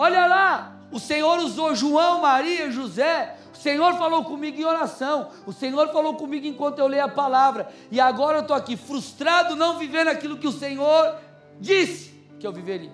Olha 0.00 0.28
lá, 0.28 0.76
o 0.92 1.00
Senhor 1.00 1.40
usou 1.40 1.74
João, 1.74 2.20
Maria, 2.20 2.70
José. 2.70 3.36
O 3.52 3.56
Senhor 3.56 3.94
falou 3.94 4.22
comigo 4.22 4.56
em 4.56 4.64
oração. 4.64 5.30
O 5.44 5.52
Senhor 5.52 5.88
falou 5.88 6.14
comigo 6.14 6.46
enquanto 6.46 6.78
eu 6.78 6.86
leio 6.86 7.04
a 7.04 7.08
palavra. 7.08 7.68
E 7.90 7.98
agora 7.98 8.38
eu 8.38 8.42
estou 8.42 8.54
aqui 8.54 8.76
frustrado, 8.76 9.56
não 9.56 9.76
vivendo 9.76 10.06
aquilo 10.06 10.38
que 10.38 10.46
o 10.46 10.52
Senhor 10.52 11.16
disse 11.58 12.10
que 12.38 12.46
eu 12.46 12.52
viveria. 12.52 12.92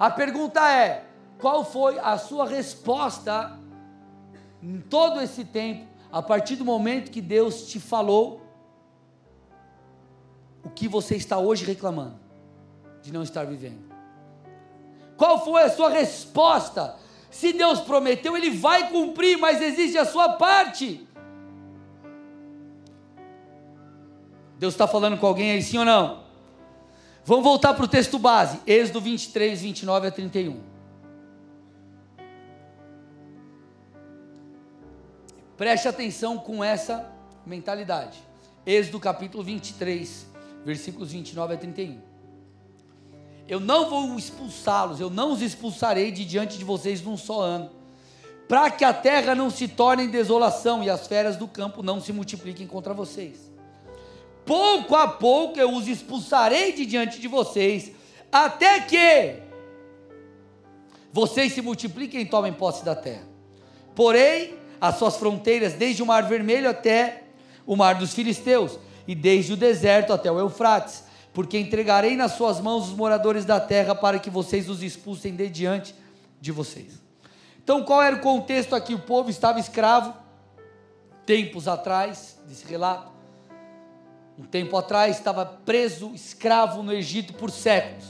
A 0.00 0.10
pergunta 0.10 0.68
é: 0.68 1.06
qual 1.38 1.64
foi 1.64 1.96
a 2.00 2.18
sua 2.18 2.44
resposta 2.44 3.56
em 4.60 4.80
todo 4.80 5.20
esse 5.20 5.44
tempo, 5.44 5.86
a 6.10 6.20
partir 6.20 6.56
do 6.56 6.64
momento 6.64 7.12
que 7.12 7.20
Deus 7.20 7.68
te 7.68 7.78
falou 7.78 8.42
o 10.64 10.70
que 10.70 10.88
você 10.88 11.14
está 11.14 11.38
hoje 11.38 11.64
reclamando 11.64 12.18
de 13.00 13.12
não 13.12 13.22
estar 13.22 13.46
vivendo? 13.46 13.91
Qual 15.22 15.44
foi 15.44 15.62
a 15.62 15.70
sua 15.70 15.88
resposta? 15.88 16.96
Se 17.30 17.52
Deus 17.52 17.78
prometeu, 17.78 18.36
Ele 18.36 18.50
vai 18.50 18.90
cumprir, 18.90 19.38
mas 19.38 19.62
existe 19.62 19.96
a 19.96 20.04
sua 20.04 20.30
parte. 20.30 21.06
Deus 24.58 24.74
está 24.74 24.88
falando 24.88 25.16
com 25.16 25.24
alguém 25.24 25.52
aí, 25.52 25.62
sim 25.62 25.78
ou 25.78 25.84
não? 25.84 26.24
Vamos 27.24 27.44
voltar 27.44 27.72
para 27.74 27.84
o 27.84 27.88
texto 27.88 28.18
base, 28.18 28.58
Êxodo 28.66 29.00
23, 29.00 29.62
29 29.62 30.08
a 30.08 30.10
31. 30.10 30.60
Preste 35.56 35.86
atenção 35.86 36.36
com 36.36 36.64
essa 36.64 37.08
mentalidade. 37.46 38.18
Êxodo 38.66 38.98
capítulo 38.98 39.44
23, 39.44 40.26
versículos 40.64 41.12
29 41.12 41.54
a 41.54 41.56
31 41.56 42.11
eu 43.52 43.60
não 43.60 43.90
vou 43.90 44.16
expulsá-los, 44.16 44.98
eu 44.98 45.10
não 45.10 45.32
os 45.32 45.42
expulsarei 45.42 46.10
de 46.10 46.24
diante 46.24 46.56
de 46.56 46.64
vocês 46.64 47.02
num 47.02 47.18
só 47.18 47.42
ano, 47.42 47.68
para 48.48 48.70
que 48.70 48.82
a 48.82 48.94
terra 48.94 49.34
não 49.34 49.50
se 49.50 49.68
torne 49.68 50.04
em 50.04 50.08
desolação 50.08 50.82
e 50.82 50.88
as 50.88 51.06
feras 51.06 51.36
do 51.36 51.46
campo 51.46 51.82
não 51.82 52.00
se 52.00 52.14
multipliquem 52.14 52.66
contra 52.66 52.94
vocês. 52.94 53.52
Pouco 54.46 54.96
a 54.96 55.06
pouco 55.06 55.60
eu 55.60 55.70
os 55.70 55.86
expulsarei 55.86 56.72
de 56.72 56.86
diante 56.86 57.20
de 57.20 57.28
vocês, 57.28 57.92
até 58.32 58.80
que 58.80 59.42
vocês 61.12 61.52
se 61.52 61.60
multipliquem 61.60 62.22
e 62.22 62.26
tomem 62.26 62.54
posse 62.54 62.82
da 62.82 62.94
terra. 62.94 63.28
Porém, 63.94 64.54
as 64.80 64.96
suas 64.96 65.18
fronteiras 65.18 65.74
desde 65.74 66.02
o 66.02 66.06
Mar 66.06 66.26
Vermelho 66.26 66.70
até 66.70 67.24
o 67.66 67.76
Mar 67.76 67.96
dos 67.96 68.14
Filisteus, 68.14 68.78
e 69.06 69.14
desde 69.14 69.52
o 69.52 69.58
deserto 69.58 70.10
até 70.10 70.32
o 70.32 70.38
Eufrates, 70.38 71.04
porque 71.32 71.58
entregarei 71.58 72.16
nas 72.16 72.32
suas 72.32 72.60
mãos 72.60 72.88
os 72.88 72.94
moradores 72.94 73.44
da 73.44 73.58
terra 73.58 73.94
para 73.94 74.18
que 74.18 74.28
vocês 74.28 74.68
os 74.68 74.82
expulsem 74.82 75.34
de 75.34 75.48
diante 75.48 75.94
de 76.40 76.52
vocês. 76.52 77.00
Então, 77.62 77.82
qual 77.84 78.02
era 78.02 78.16
o 78.16 78.20
contexto 78.20 78.74
aqui? 78.74 78.94
O 78.94 78.98
povo 78.98 79.30
estava 79.30 79.60
escravo, 79.60 80.14
tempos 81.24 81.68
atrás, 81.68 82.38
desse 82.46 82.66
relato. 82.66 83.12
Um 84.38 84.44
tempo 84.44 84.76
atrás 84.76 85.16
estava 85.16 85.44
preso, 85.46 86.12
escravo 86.14 86.82
no 86.82 86.92
Egito 86.92 87.32
por 87.34 87.50
séculos. 87.50 88.04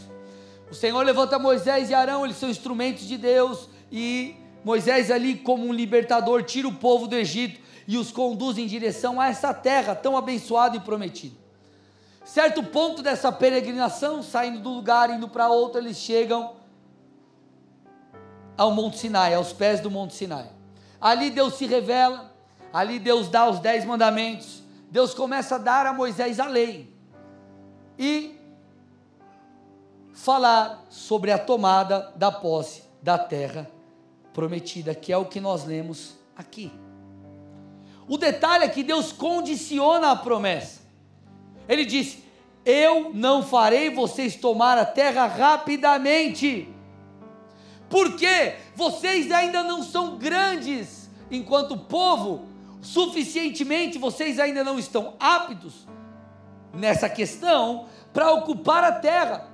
O 0.71 0.75
Senhor 0.75 1.05
levanta 1.05 1.38
Moisés 1.38 1.91
e 1.91 1.95
Arão, 1.95 2.25
eles 2.25 2.38
são 2.38 2.49
instrumentos 2.49 3.07
de 3.07 3.19
Deus, 3.19 3.69
e 3.91 4.37
Moisés, 4.64 5.11
ali, 5.11 5.35
como 5.35 5.67
um 5.67 5.73
libertador, 5.73 6.43
tira 6.45 6.67
o 6.67 6.75
povo 6.75 7.07
do 7.07 7.14
Egito 7.14 7.61
e 7.87 7.99
os 7.99 8.11
conduz 8.11 8.57
em 8.57 8.67
direção 8.67 9.21
a 9.21 9.29
essa 9.29 9.52
terra 9.52 9.95
tão 9.95 10.17
abençoada 10.17 10.76
e 10.76 10.81
prometida. 10.81 11.42
Certo 12.25 12.62
ponto 12.62 13.02
dessa 13.02 13.33
peregrinação, 13.33 14.23
saindo 14.23 14.61
do 14.61 14.71
lugar, 14.71 15.11
indo 15.11 15.29
para 15.29 15.49
outro, 15.49 15.81
eles 15.81 15.97
chegam 15.97 16.55
ao 18.57 18.73
Monte 18.73 18.99
Sinai, 18.99 19.35
aos 19.35 19.52
pés 19.52 19.81
do 19.81 19.91
Monte 19.91 20.14
Sinai. 20.14 20.49
Ali 21.00 21.31
Deus 21.31 21.55
se 21.55 21.67
revela, 21.67 22.33
ali 22.73 22.99
Deus 22.99 23.29
dá 23.29 23.49
os 23.49 23.59
dez 23.59 23.85
mandamentos, 23.85 24.62
Deus 24.91 25.14
começa 25.14 25.57
a 25.57 25.59
dar 25.59 25.87
a 25.87 25.93
Moisés 25.93 26.38
a 26.38 26.47
lei 26.47 26.95
e 27.99 28.38
falar 30.12 30.85
sobre 30.88 31.33
a 31.33 31.38
tomada 31.38 32.12
da 32.14 32.31
posse 32.31 32.85
da 33.02 33.19
terra 33.19 33.69
prometida, 34.33 34.95
que 34.95 35.12
é 35.12 35.17
o 35.17 35.25
que 35.25 35.41
nós 35.41 35.64
lemos 35.64 36.17
aqui. 36.37 36.73
O 38.07 38.17
detalhe 38.17 38.64
é 38.64 38.69
que 38.69 38.83
Deus 38.83 39.12
condiciona 39.12 40.11
a 40.12 40.17
promessa. 40.17 40.82
Ele 41.69 41.85
disse: 41.85 42.25
Eu 42.64 43.12
não 43.14 43.42
farei 43.42 43.90
vocês 43.90 44.37
tomar 44.37 44.78
a 44.78 44.85
terra 44.85 45.26
rapidamente 45.26 46.69
porque 47.92 48.54
vocês 48.75 49.31
ainda 49.31 49.62
não 49.62 49.83
são 49.83 50.16
grandes 50.16 51.11
enquanto 51.31 51.76
povo, 51.76 52.47
suficientemente 52.81 53.99
vocês 53.99 54.38
ainda 54.38 54.64
não 54.64 54.78
estão 54.78 55.12
aptos 55.21 55.87
nessa 56.73 57.07
questão 57.07 57.85
para 58.11 58.33
ocupar 58.33 58.83
a 58.83 58.92
terra. 58.92 59.47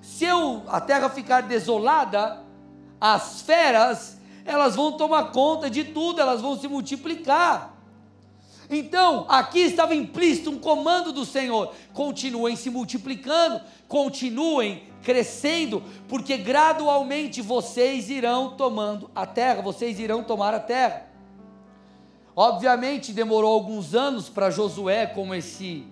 Se 0.00 0.24
eu, 0.24 0.62
a 0.68 0.80
terra 0.80 1.10
ficar 1.10 1.42
desolada, 1.42 2.42
as 2.98 3.42
feras, 3.42 4.18
elas 4.46 4.74
vão 4.74 4.92
tomar 4.92 5.24
conta 5.32 5.68
de 5.68 5.84
tudo, 5.84 6.18
elas 6.18 6.40
vão 6.40 6.58
se 6.58 6.66
multiplicar. 6.66 7.75
Então, 8.68 9.26
aqui 9.28 9.60
estava 9.60 9.94
implícito 9.94 10.50
um 10.50 10.58
comando 10.58 11.12
do 11.12 11.24
Senhor: 11.24 11.72
continuem 11.92 12.56
se 12.56 12.70
multiplicando, 12.70 13.60
continuem 13.88 14.84
crescendo, 15.02 15.82
porque 16.08 16.36
gradualmente 16.36 17.40
vocês 17.40 18.10
irão 18.10 18.56
tomando 18.56 19.10
a 19.14 19.24
terra, 19.24 19.62
vocês 19.62 20.00
irão 20.00 20.24
tomar 20.24 20.52
a 20.52 20.60
terra. 20.60 21.06
Obviamente 22.34 23.12
demorou 23.12 23.52
alguns 23.52 23.94
anos 23.94 24.28
para 24.28 24.50
Josué, 24.50 25.06
como 25.06 25.34
esse 25.34 25.86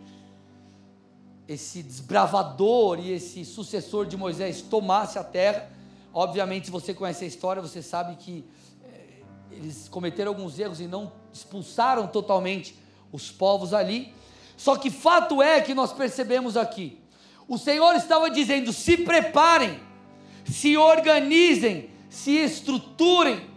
esse 1.47 1.83
desbravador 1.83 2.99
e 2.99 3.13
esse 3.13 3.45
sucessor 3.45 4.07
de 4.07 4.17
Moisés 4.17 4.63
tomasse 4.63 5.19
a 5.19 5.25
terra. 5.25 5.69
Obviamente, 6.13 6.67
se 6.67 6.71
você 6.71 6.95
conhece 6.95 7.25
a 7.25 7.29
história, 7.29 7.61
você 7.61 7.83
sabe 7.83 8.17
que 8.17 8.45
eles 9.57 9.89
cometeram 9.89 10.31
alguns 10.31 10.59
erros 10.59 10.81
e 10.81 10.87
não 10.87 11.13
expulsaram 11.33 12.07
totalmente 12.07 12.75
os 13.13 13.31
povos 13.31 13.73
ali. 13.73 14.13
Só 14.57 14.77
que 14.77 14.91
fato 14.91 15.43
é 15.43 15.61
que 15.61 15.75
nós 15.75 15.93
percebemos 15.93 16.57
aqui 16.57 17.05
o 17.47 17.59
Senhor 17.59 17.95
estava 17.95 18.31
dizendo: 18.31 18.73
se 18.73 18.97
preparem, 18.97 19.81
se 20.45 20.77
organizem, 20.77 21.91
se 22.09 22.33
estruturem, 22.33 23.49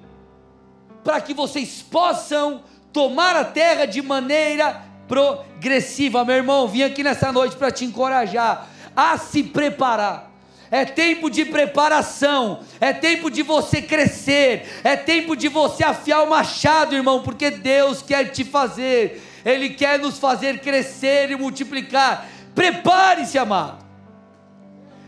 para 1.04 1.22
que 1.22 1.34
vocês 1.34 1.82
possam 1.82 2.64
tomar 2.92 3.36
a 3.36 3.46
terra 3.46 3.86
de 3.86 4.02
maneira 4.02 4.84
progressiva. 5.08 6.26
Meu 6.26 6.36
irmão, 6.36 6.68
vim 6.68 6.84
aqui 6.84 7.04
nessa 7.04 7.32
noite 7.32 7.56
para 7.56 7.72
te 7.72 7.86
encorajar 7.86 8.68
a 8.96 9.18
se 9.18 9.44
preparar. 9.44 10.27
É 10.70 10.84
tempo 10.84 11.30
de 11.30 11.46
preparação, 11.46 12.60
é 12.80 12.92
tempo 12.92 13.32
de 13.32 13.42
você 13.42 13.82
crescer, 13.82 14.82
é 14.84 14.96
tempo 14.98 15.36
de 15.36 15.48
você 15.48 15.84
afiar 15.84 16.24
o 16.24 16.30
machado, 16.30 16.96
irmão, 16.96 17.24
porque 17.24 17.50
Deus 17.50 18.02
quer 18.02 18.32
te 18.32 18.44
fazer, 18.44 19.22
Ele 19.46 19.70
quer 19.70 19.98
nos 19.98 20.20
fazer 20.20 20.60
crescer 20.60 21.32
e 21.32 21.36
multiplicar. 21.38 22.28
Prepare-se, 22.54 23.38
amado. 23.38 23.86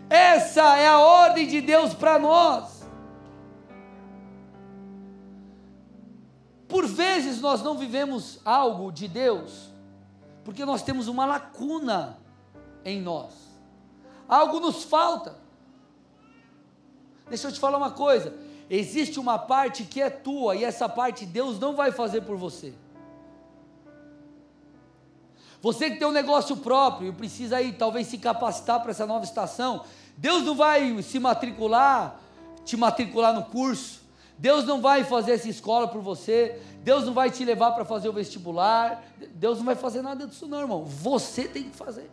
Essa 0.10 0.78
é 0.78 0.88
a 0.88 1.00
ordem 1.00 1.46
de 1.46 1.62
Deus 1.62 1.94
para 1.94 2.18
nós. 2.18 2.80
Por 6.70 6.86
vezes 6.86 7.42
nós 7.42 7.62
não 7.64 7.78
vivemos 7.78 8.40
algo 8.46 8.92
de 8.92 9.08
Deus, 9.08 9.74
porque 10.46 10.64
nós 10.64 10.84
temos 10.84 11.08
uma 11.08 11.26
lacuna 11.26 12.18
em 12.86 13.02
nós. 13.02 13.34
Algo 14.28 14.60
nos 14.60 14.84
falta. 14.84 15.49
Deixa 17.30 17.48
eu 17.48 17.52
te 17.52 17.60
falar 17.60 17.78
uma 17.78 17.92
coisa: 17.92 18.34
existe 18.70 19.20
uma 19.20 19.38
parte 19.38 19.84
que 19.84 20.02
é 20.02 20.10
tua, 20.10 20.56
e 20.56 20.64
essa 20.64 20.90
parte 20.90 21.26
Deus 21.26 21.60
não 21.60 21.76
vai 21.76 21.92
fazer 21.92 22.22
por 22.22 22.36
você. 22.36 22.74
Você 25.62 25.90
que 25.90 25.98
tem 25.98 26.08
um 26.08 26.12
negócio 26.12 26.56
próprio 26.58 27.10
e 27.10 27.12
precisa 27.12 27.58
aí 27.58 27.74
talvez 27.74 28.08
se 28.08 28.18
capacitar 28.18 28.82
para 28.82 28.92
essa 28.92 29.06
nova 29.06 29.26
estação, 29.26 29.84
Deus 30.16 30.44
não 30.44 30.56
vai 30.56 31.02
se 31.02 31.20
matricular, 31.20 32.20
te 32.66 32.78
matricular 32.78 33.34
no 33.34 33.44
curso. 33.44 34.00
Deus 34.38 34.64
não 34.64 34.80
vai 34.80 35.04
fazer 35.04 35.34
essa 35.34 35.50
escola 35.50 35.86
por 35.90 36.02
você. 36.02 36.62
Deus 36.82 37.06
não 37.06 37.14
vai 37.14 37.30
te 37.30 37.44
levar 37.44 37.72
para 37.72 37.84
fazer 37.84 38.08
o 38.08 38.14
vestibular. 38.14 39.04
Deus 39.34 39.58
não 39.58 39.66
vai 39.66 39.76
fazer 39.76 40.02
nada 40.02 40.26
disso, 40.26 40.48
não, 40.48 40.62
irmão. 40.62 40.86
Você 40.86 41.46
tem 41.46 41.64
que 41.64 41.76
fazer. 41.76 42.10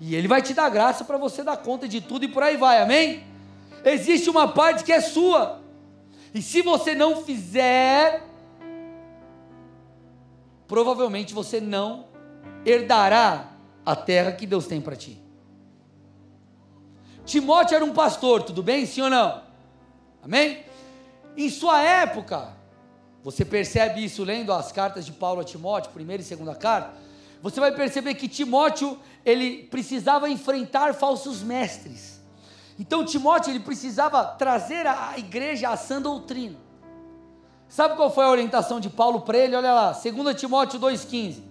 E 0.00 0.14
Ele 0.14 0.26
vai 0.26 0.40
te 0.40 0.54
dar 0.54 0.70
graça 0.70 1.04
para 1.04 1.18
você 1.18 1.44
dar 1.44 1.58
conta 1.58 1.86
de 1.86 2.00
tudo 2.00 2.24
e 2.24 2.28
por 2.28 2.42
aí 2.42 2.56
vai, 2.56 2.80
amém? 2.80 3.24
Existe 3.84 4.30
uma 4.30 4.48
parte 4.48 4.84
que 4.84 4.92
é 4.92 5.00
sua. 5.00 5.60
E 6.34 6.40
se 6.40 6.62
você 6.62 6.94
não 6.94 7.22
fizer, 7.24 8.22
provavelmente 10.66 11.34
você 11.34 11.60
não 11.60 12.06
herdará 12.64 13.50
a 13.84 13.94
terra 13.96 14.32
que 14.32 14.46
Deus 14.46 14.66
tem 14.66 14.80
para 14.80 14.96
ti. 14.96 15.20
Timóteo 17.24 17.74
era 17.74 17.84
um 17.84 17.92
pastor, 17.92 18.42
tudo 18.42 18.62
bem? 18.62 18.86
Sim 18.86 19.02
ou 19.02 19.10
não? 19.10 19.42
Amém? 20.22 20.64
Em 21.36 21.48
sua 21.48 21.82
época, 21.82 22.54
você 23.22 23.44
percebe 23.44 24.04
isso 24.04 24.24
lendo 24.24 24.52
as 24.52 24.72
cartas 24.72 25.06
de 25.06 25.12
Paulo 25.12 25.40
a 25.40 25.44
Timóteo, 25.44 25.92
primeira 25.92 26.22
e 26.22 26.26
segunda 26.26 26.54
carta, 26.54 26.94
você 27.40 27.58
vai 27.58 27.72
perceber 27.72 28.14
que 28.14 28.28
Timóteo, 28.28 28.98
ele 29.24 29.64
precisava 29.64 30.28
enfrentar 30.28 30.94
falsos 30.94 31.42
mestres. 31.42 32.11
Então 32.82 33.04
Timóteo, 33.04 33.52
ele 33.52 33.60
precisava 33.60 34.24
trazer 34.24 34.88
à 34.88 35.14
igreja 35.16 35.68
a 35.68 35.76
sã 35.76 36.02
doutrina. 36.02 36.56
Sabe 37.68 37.94
qual 37.94 38.12
foi 38.12 38.24
a 38.24 38.28
orientação 38.28 38.80
de 38.80 38.90
Paulo 38.90 39.20
para 39.20 39.38
ele? 39.38 39.54
Olha 39.54 39.72
lá, 39.72 39.92
2 39.92 40.34
Timóteo 40.34 40.80
2,15. 40.80 41.42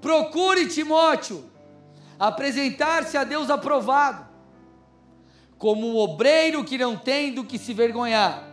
Procure 0.00 0.68
Timóteo 0.68 1.44
apresentar-se 2.18 3.18
a 3.18 3.24
Deus 3.24 3.50
aprovado, 3.50 4.26
como 5.58 5.86
um 5.86 5.98
obreiro 5.98 6.64
que 6.64 6.78
não 6.78 6.96
tem 6.96 7.34
do 7.34 7.44
que 7.44 7.58
se 7.58 7.74
vergonhar, 7.74 8.44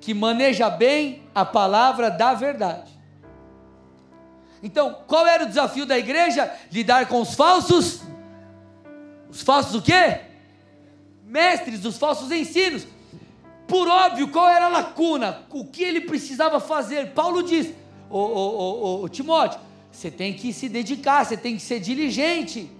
que 0.00 0.12
maneja 0.12 0.68
bem 0.68 1.22
a 1.32 1.44
palavra 1.44 2.10
da 2.10 2.34
verdade. 2.34 2.90
Então, 4.60 5.02
qual 5.06 5.24
era 5.24 5.44
o 5.44 5.48
desafio 5.48 5.86
da 5.86 5.96
igreja? 5.96 6.52
Lidar 6.72 7.06
com 7.06 7.20
os 7.20 7.32
falsos. 7.34 8.00
Os 9.30 9.40
falsos 9.42 9.76
o 9.76 9.82
quê? 9.82 10.25
Mestres, 11.26 11.84
os 11.84 11.98
falsos 11.98 12.30
ensinos. 12.30 12.86
Por 13.66 13.88
óbvio, 13.88 14.28
qual 14.28 14.48
era 14.48 14.66
a 14.66 14.68
lacuna? 14.68 15.42
O 15.50 15.64
que 15.64 15.82
ele 15.82 16.02
precisava 16.02 16.60
fazer? 16.60 17.12
Paulo 17.12 17.42
diz, 17.42 17.74
ô, 18.08 19.08
Timóteo, 19.10 19.60
você 19.90 20.10
tem 20.10 20.32
que 20.32 20.52
se 20.52 20.68
dedicar, 20.68 21.24
você 21.24 21.36
tem 21.36 21.56
que 21.56 21.62
ser 21.62 21.80
diligente 21.80 22.70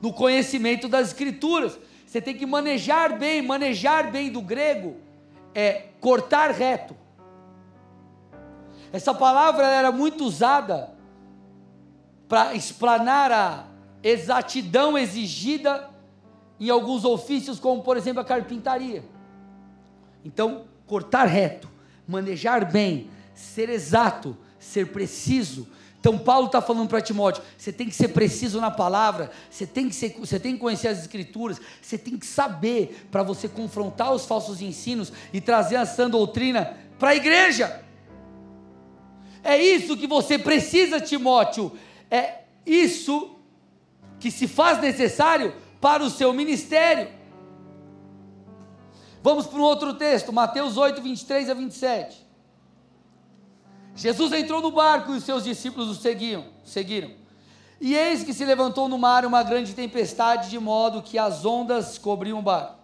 no 0.00 0.12
conhecimento 0.12 0.88
das 0.88 1.08
Escrituras. 1.08 1.78
Você 2.06 2.20
tem 2.20 2.34
que 2.34 2.46
manejar 2.46 3.18
bem, 3.18 3.42
manejar 3.42 4.10
bem 4.10 4.30
do 4.30 4.40
grego 4.40 4.96
é 5.54 5.88
cortar 6.00 6.50
reto. 6.50 6.96
Essa 8.92 9.14
palavra 9.14 9.66
era 9.66 9.90
muito 9.90 10.24
usada 10.24 10.90
para 12.28 12.54
explanar 12.54 13.30
a 13.30 13.66
exatidão 14.02 14.96
exigida 14.96 15.88
em 16.66 16.70
alguns 16.70 17.04
ofícios, 17.04 17.58
como 17.58 17.82
por 17.82 17.96
exemplo 17.96 18.20
a 18.20 18.24
carpintaria. 18.24 19.04
Então, 20.24 20.64
cortar 20.86 21.24
reto, 21.24 21.68
manejar 22.06 22.70
bem, 22.70 23.10
ser 23.34 23.68
exato, 23.68 24.36
ser 24.58 24.92
preciso. 24.92 25.66
Então 25.98 26.18
Paulo 26.18 26.46
está 26.46 26.60
falando 26.60 26.88
para 26.88 27.00
Timóteo: 27.00 27.42
você 27.56 27.72
tem 27.72 27.88
que 27.88 27.94
ser 27.94 28.08
preciso 28.08 28.60
na 28.60 28.70
palavra, 28.70 29.30
você 29.50 29.66
tem 29.66 29.88
que, 29.88 29.94
ser, 29.94 30.16
você 30.18 30.38
tem 30.38 30.54
que 30.54 30.60
conhecer 30.60 30.88
as 30.88 31.00
escrituras, 31.00 31.60
você 31.80 31.96
tem 31.96 32.16
que 32.16 32.26
saber 32.26 33.06
para 33.10 33.22
você 33.22 33.48
confrontar 33.48 34.12
os 34.12 34.26
falsos 34.26 34.60
ensinos 34.60 35.12
e 35.32 35.40
trazer 35.40 35.76
a 35.76 35.86
sã 35.86 36.10
doutrina 36.10 36.76
para 36.98 37.10
a 37.10 37.16
igreja. 37.16 37.82
É 39.42 39.60
isso 39.60 39.96
que 39.96 40.06
você 40.06 40.38
precisa, 40.38 41.00
Timóteo. 41.00 41.72
É 42.10 42.42
isso 42.64 43.36
que 44.20 44.30
se 44.30 44.46
faz 44.46 44.80
necessário 44.80 45.52
para 45.82 46.04
o 46.04 46.08
seu 46.08 46.32
ministério. 46.32 47.10
Vamos 49.20 49.48
para 49.48 49.58
um 49.58 49.62
outro 49.62 49.94
texto, 49.94 50.32
Mateus 50.32 50.76
8, 50.76 51.02
23 51.02 51.50
a 51.50 51.54
27. 51.54 52.24
Jesus 53.96 54.32
entrou 54.32 54.62
no 54.62 54.70
barco 54.70 55.12
e 55.12 55.16
os 55.16 55.24
seus 55.24 55.42
discípulos 55.42 55.88
o 55.88 56.00
seguiam, 56.00 56.46
seguiram. 56.64 57.10
E 57.80 57.96
eis 57.96 58.22
que 58.22 58.32
se 58.32 58.44
levantou 58.44 58.88
no 58.88 58.96
mar 58.96 59.26
uma 59.26 59.42
grande 59.42 59.74
tempestade, 59.74 60.50
de 60.50 60.58
modo 60.58 61.02
que 61.02 61.18
as 61.18 61.44
ondas 61.44 61.98
cobriam 61.98 62.38
o 62.38 62.42
barco. 62.42 62.76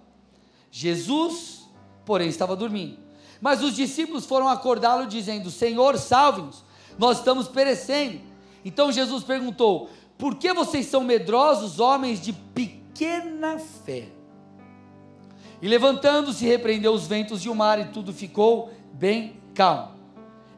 Jesus, 0.68 1.68
porém, 2.04 2.28
estava 2.28 2.56
dormindo. 2.56 2.98
Mas 3.40 3.62
os 3.62 3.76
discípulos 3.76 4.26
foram 4.26 4.48
acordá-lo, 4.48 5.06
dizendo: 5.06 5.52
Senhor, 5.52 5.96
salve-nos, 5.98 6.64
nós 6.98 7.18
estamos 7.18 7.46
perecendo. 7.46 8.20
Então 8.64 8.90
Jesus 8.90 9.22
perguntou: 9.22 9.88
Por 10.18 10.34
que 10.34 10.52
vocês 10.52 10.86
são 10.86 11.04
medrosos, 11.04 11.78
homens 11.78 12.20
de 12.20 12.32
pequena 12.98 13.58
fé? 13.58 14.08
E 15.62 15.68
levantando-se, 15.68 16.44
repreendeu 16.44 16.92
os 16.92 17.06
ventos 17.06 17.44
e 17.44 17.48
o 17.48 17.54
mar, 17.54 17.78
e 17.78 17.84
tudo 17.86 18.12
ficou 18.12 18.72
bem 18.92 19.40
calmo. 19.54 19.96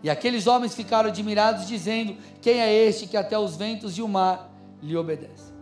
E 0.03 0.09
aqueles 0.09 0.47
homens 0.47 0.75
ficaram 0.75 1.11
admirados, 1.11 1.67
dizendo: 1.67 2.17
Quem 2.41 2.61
é 2.61 2.73
este 2.73 3.07
que 3.07 3.17
até 3.17 3.39
os 3.39 3.57
ventos 3.57 3.99
e 3.99 4.03
o 4.03 4.09
mar 4.09 4.51
lhe 4.83 4.97
obedecem? 4.97 5.55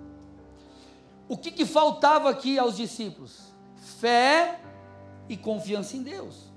O 1.29 1.37
que, 1.37 1.51
que 1.51 1.67
faltava 1.67 2.31
aqui 2.31 2.59
aos 2.59 2.77
discípulos? 2.77 3.53
Fé 4.01 4.61
e 5.29 5.37
confiança 5.37 5.97
em 5.97 6.03
Deus. 6.03 6.53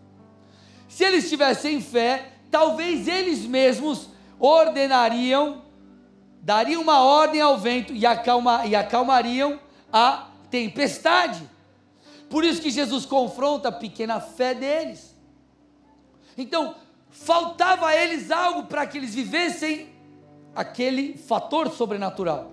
Se 0.88 1.04
eles 1.04 1.30
tivessem 1.30 1.82
fé, 1.82 2.34
talvez 2.50 3.08
eles 3.08 3.46
mesmos 3.46 4.10
ordenariam, 4.40 5.64
dariam 6.42 6.82
uma 6.82 7.02
ordem 7.02 7.42
ao 7.42 7.58
vento 7.58 7.94
e, 7.94 8.06
acalma, 8.06 8.66
e 8.66 8.76
acalmariam 8.76 9.60
a 9.92 10.30
tempestade. 10.50 11.50
Por 12.30 12.44
isso 12.44 12.62
que 12.62 12.70
Jesus 12.70 13.06
confronta 13.06 13.70
a 13.70 13.72
pequena 13.72 14.20
fé 14.20 14.54
deles. 14.54 15.16
Então, 16.38 16.76
faltava 17.10 17.88
a 17.88 17.96
eles 17.96 18.32
algo 18.32 18.64
para 18.64 18.86
que 18.88 18.98
eles 18.98 19.14
vivessem 19.14 19.90
aquele 20.56 21.18
fator 21.18 21.70
sobrenatural. 21.70 22.52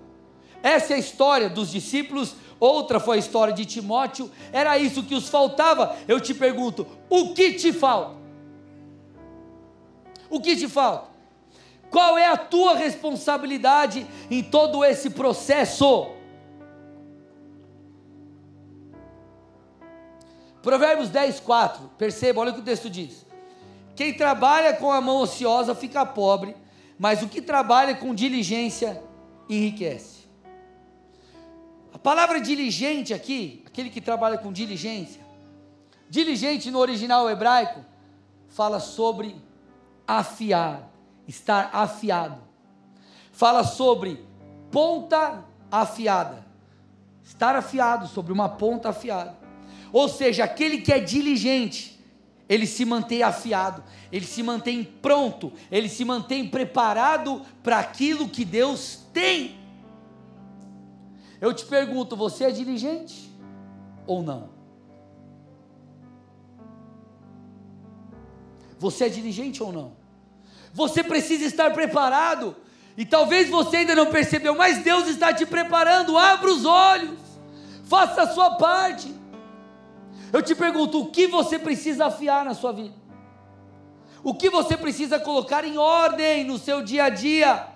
Essa 0.61 0.93
é 0.93 0.95
a 0.97 0.99
história 0.99 1.49
dos 1.49 1.71
discípulos, 1.71 2.35
outra 2.59 2.99
foi 2.99 3.15
a 3.15 3.19
história 3.19 3.53
de 3.53 3.65
Timóteo, 3.65 4.29
era 4.51 4.77
isso 4.77 5.03
que 5.03 5.15
os 5.15 5.29
faltava. 5.29 5.95
Eu 6.07 6.19
te 6.19 6.33
pergunto: 6.33 6.85
o 7.09 7.33
que 7.33 7.53
te 7.53 7.71
falta? 7.71 8.17
O 10.29 10.41
que 10.41 10.55
te 10.55 10.67
falta? 10.67 11.07
Qual 11.89 12.17
é 12.17 12.27
a 12.27 12.37
tua 12.37 12.75
responsabilidade 12.75 14.05
em 14.29 14.43
todo 14.43 14.83
esse 14.83 15.09
processo? 15.09 16.18
Provérbios 20.61 21.09
10, 21.09 21.39
4. 21.39 21.89
Perceba, 21.97 22.41
olha 22.41 22.51
o 22.51 22.53
que 22.53 22.61
o 22.61 22.63
texto 22.63 22.89
diz. 22.89 23.25
Quem 23.95 24.13
trabalha 24.13 24.73
com 24.73 24.91
a 24.91 25.01
mão 25.01 25.17
ociosa 25.17 25.75
fica 25.75 26.05
pobre, 26.05 26.55
mas 26.97 27.21
o 27.21 27.27
que 27.27 27.41
trabalha 27.41 27.95
com 27.95 28.13
diligência 28.13 29.01
enriquece. 29.49 30.19
A 31.93 31.97
palavra 31.97 32.39
diligente 32.39 33.13
aqui, 33.13 33.63
aquele 33.65 33.89
que 33.89 33.99
trabalha 33.99 34.37
com 34.37 34.53
diligência, 34.53 35.21
diligente 36.09 36.71
no 36.71 36.79
original 36.79 37.29
hebraico, 37.29 37.83
fala 38.47 38.79
sobre 38.79 39.35
afiar, 40.07 40.89
estar 41.27 41.69
afiado. 41.73 42.41
Fala 43.31 43.63
sobre 43.63 44.25
ponta 44.71 45.45
afiada, 45.71 46.45
estar 47.23 47.55
afiado 47.55 48.07
sobre 48.07 48.33
uma 48.33 48.49
ponta 48.49 48.89
afiada. 48.89 49.38
Ou 49.91 50.07
seja, 50.07 50.43
aquele 50.43 50.81
que 50.81 50.91
é 50.91 50.99
diligente, 50.99 51.99
ele 52.47 52.65
se 52.65 52.83
mantém 52.85 53.23
afiado, 53.23 53.83
ele 54.11 54.25
se 54.25 54.41
mantém 54.41 54.83
pronto, 54.83 55.53
ele 55.71 55.87
se 55.87 56.03
mantém 56.03 56.47
preparado 56.47 57.43
para 57.61 57.79
aquilo 57.79 58.27
que 58.27 58.43
Deus 58.43 58.99
tem. 59.13 59.57
Eu 61.39 61.53
te 61.53 61.65
pergunto, 61.65 62.15
você 62.15 62.45
é 62.45 62.51
diligente 62.51 63.31
ou 64.05 64.21
não? 64.21 64.49
Você 68.79 69.05
é 69.05 69.09
diligente 69.09 69.61
ou 69.61 69.71
não? 69.71 69.93
Você 70.73 71.03
precisa 71.03 71.45
estar 71.45 71.71
preparado. 71.71 72.55
E 72.97 73.05
talvez 73.05 73.49
você 73.49 73.77
ainda 73.77 73.95
não 73.95 74.07
percebeu, 74.07 74.55
mas 74.55 74.83
Deus 74.83 75.07
está 75.07 75.33
te 75.33 75.45
preparando. 75.45 76.17
Abra 76.17 76.49
os 76.51 76.65
olhos. 76.65 77.17
Faça 77.85 78.23
a 78.23 78.27
sua 78.33 78.55
parte. 78.55 79.18
Eu 80.31 80.41
te 80.41 80.53
pergunto, 80.53 81.01
o 81.01 81.11
que 81.11 81.27
você 81.27 81.57
precisa 81.57 82.07
afiar 82.07 82.45
na 82.45 82.53
sua 82.53 82.71
vida? 82.71 82.95
O 84.23 84.33
que 84.33 84.49
você 84.49 84.75
precisa 84.75 85.19
colocar 85.19 85.63
em 85.63 85.77
ordem 85.77 86.43
no 86.43 86.57
seu 86.57 86.83
dia 86.83 87.05
a 87.05 87.09
dia? 87.09 87.67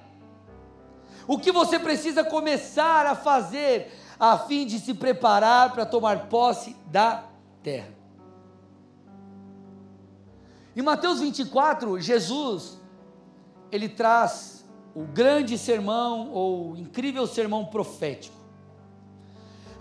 O 1.28 1.38
que 1.38 1.52
você 1.52 1.80
precisa 1.80 2.24
começar 2.24 3.06
a 3.06 3.16
fazer 3.16 3.92
a 4.20 4.38
fim 4.38 4.66
de 4.66 4.80
se 4.80 4.94
preparar 4.94 5.72
para 5.72 5.86
tomar 5.86 6.28
posse 6.28 6.76
da 6.88 7.24
terra? 7.62 7.94
Em 10.76 10.82
Mateus 10.82 11.20
24, 11.22 12.00
Jesus 12.00 12.80
ele 13.72 13.88
traz 13.90 14.66
o 14.94 15.04
grande 15.04 15.58
sermão 15.58 16.32
ou 16.32 16.72
o 16.72 16.78
incrível 16.78 17.26
sermão 17.26 17.66
profético. 17.66 18.43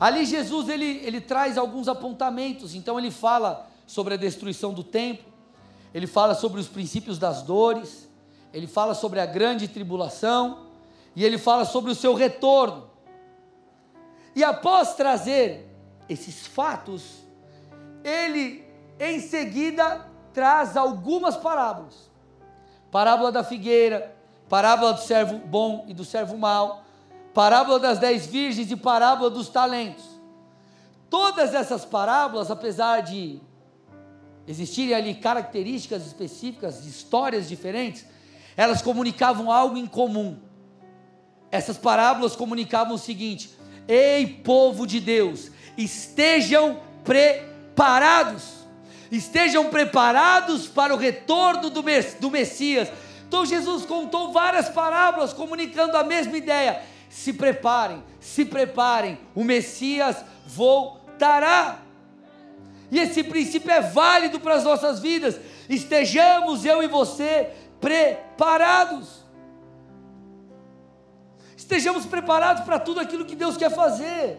Ali 0.03 0.25
Jesus 0.25 0.69
ele, 0.69 1.01
ele 1.05 1.21
traz 1.21 1.57
alguns 1.57 1.87
apontamentos, 1.87 2.75
então 2.75 2.99
ele 2.99 3.13
fala 3.13 3.69
sobre 3.87 4.15
a 4.15 4.17
destruição 4.17 4.75
do 4.75 4.83
templo, 4.83 5.33
ele 5.95 6.09
fala 6.09 6.35
sobre 6.35 6.61
os 6.61 6.67
princípios 6.67 7.21
das 7.21 7.43
dores, 7.43 8.11
ele 8.53 8.67
fala 8.67 8.95
sobre 8.95 9.21
a 9.21 9.27
grande 9.27 9.69
tribulação 9.69 10.67
e 11.15 11.25
ele 11.25 11.39
fala 11.39 11.65
sobre 11.65 11.93
o 11.93 11.95
seu 11.95 12.15
retorno. 12.15 12.91
E 14.35 14.43
após 14.43 14.97
trazer 14.97 15.73
esses 16.09 16.49
fatos, 16.49 17.19
ele 18.03 18.65
em 18.99 19.21
seguida 19.21 20.05
traz 20.35 20.77
algumas 20.77 21.37
parábolas. 21.37 22.11
Parábola 22.91 23.31
da 23.31 23.45
figueira, 23.45 24.17
parábola 24.49 24.95
do 24.95 25.01
servo 25.01 25.39
bom 25.39 25.85
e 25.87 25.95
do 25.95 26.05
servo 26.05 26.37
mau, 26.37 26.83
parábola 27.35 27.79
das 27.79 27.99
dez 27.99 28.27
virgens 28.27 28.71
e 28.71 28.77
parábola 28.77 29.31
dos 29.31 29.49
talentos. 29.49 30.05
Todas 31.09 31.55
essas 31.55 31.85
parábolas, 31.85 32.51
apesar 32.51 33.01
de 33.03 33.41
existirem 34.47 34.95
ali 34.95 35.15
características 35.15 36.07
específicas, 36.07 36.87
histórias 36.87 37.49
diferentes, 37.49 38.07
elas 38.57 38.83
comunicavam 38.83 39.51
algo 39.51 39.77
em 39.77 39.87
comum. 39.87 40.39
Essas 41.51 41.77
parábolas 41.77 42.35
comunicavam 42.35 42.95
o 42.95 42.99
seguinte: 42.99 43.51
Ei, 43.87 44.27
povo 44.27 44.87
de 44.87 45.01
Deus, 45.01 45.51
estejam 45.77 46.81
preparados, 47.05 48.67
estejam 49.11 49.69
preparados 49.69 50.67
para 50.67 50.95
o 50.95 50.99
retorno 50.99 51.71
do, 51.71 52.31
Messias. 52.31 52.91
Então 53.29 53.47
Jesus 53.47 53.87
contou 53.87 54.33
várias 54.33 54.69
parábolas 54.69 55.33
comunicando 55.33 55.97
a 55.97 56.05
mesma 56.05 56.37
ideia 56.37 56.83
se 57.13 57.35
preparem, 57.35 58.03
se 58.19 58.43
preparem, 58.43 59.19
o 59.35 59.45
Messias 59.45 60.25
voltará. 60.47 61.83
E 62.91 62.99
esse 62.99 63.23
princípio 63.23 63.71
é 63.71 63.83
válido 63.83 64.41
para 64.41 64.55
as 64.55 64.65
nossas 64.65 64.99
vidas. 64.99 65.39
Estejamos 65.69 66.65
eu 66.65 66.83
e 66.83 66.89
você 66.89 67.51
preparados. 67.79 69.27
Estejamos 71.55 72.07
preparados 72.07 72.65
para 72.65 72.79
tudo 72.79 72.99
aquilo 72.99 73.27
que 73.27 73.37
Deus 73.37 73.59
quer 73.59 73.71
fazer. 73.71 74.39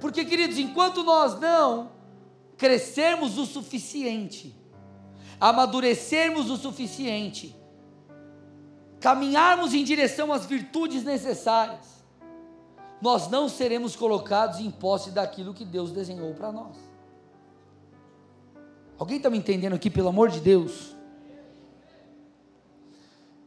Porque, 0.00 0.24
queridos, 0.24 0.56
enquanto 0.56 1.04
nós 1.04 1.38
não 1.38 1.92
crescermos 2.56 3.36
o 3.36 3.44
suficiente, 3.44 4.56
amadurecermos 5.38 6.48
o 6.48 6.56
suficiente, 6.56 7.54
caminharmos 9.04 9.74
em 9.74 9.84
direção 9.84 10.32
às 10.32 10.46
virtudes 10.46 11.04
necessárias, 11.04 12.02
nós 13.02 13.28
não 13.28 13.50
seremos 13.50 13.94
colocados 13.94 14.60
em 14.60 14.70
posse 14.70 15.10
daquilo 15.10 15.52
que 15.52 15.62
Deus 15.62 15.92
desenhou 15.92 16.32
para 16.32 16.50
nós. 16.50 16.74
Alguém 18.98 19.18
está 19.18 19.28
me 19.28 19.36
entendendo 19.36 19.74
aqui, 19.74 19.90
pelo 19.90 20.08
amor 20.08 20.30
de 20.30 20.40
Deus? 20.40 20.96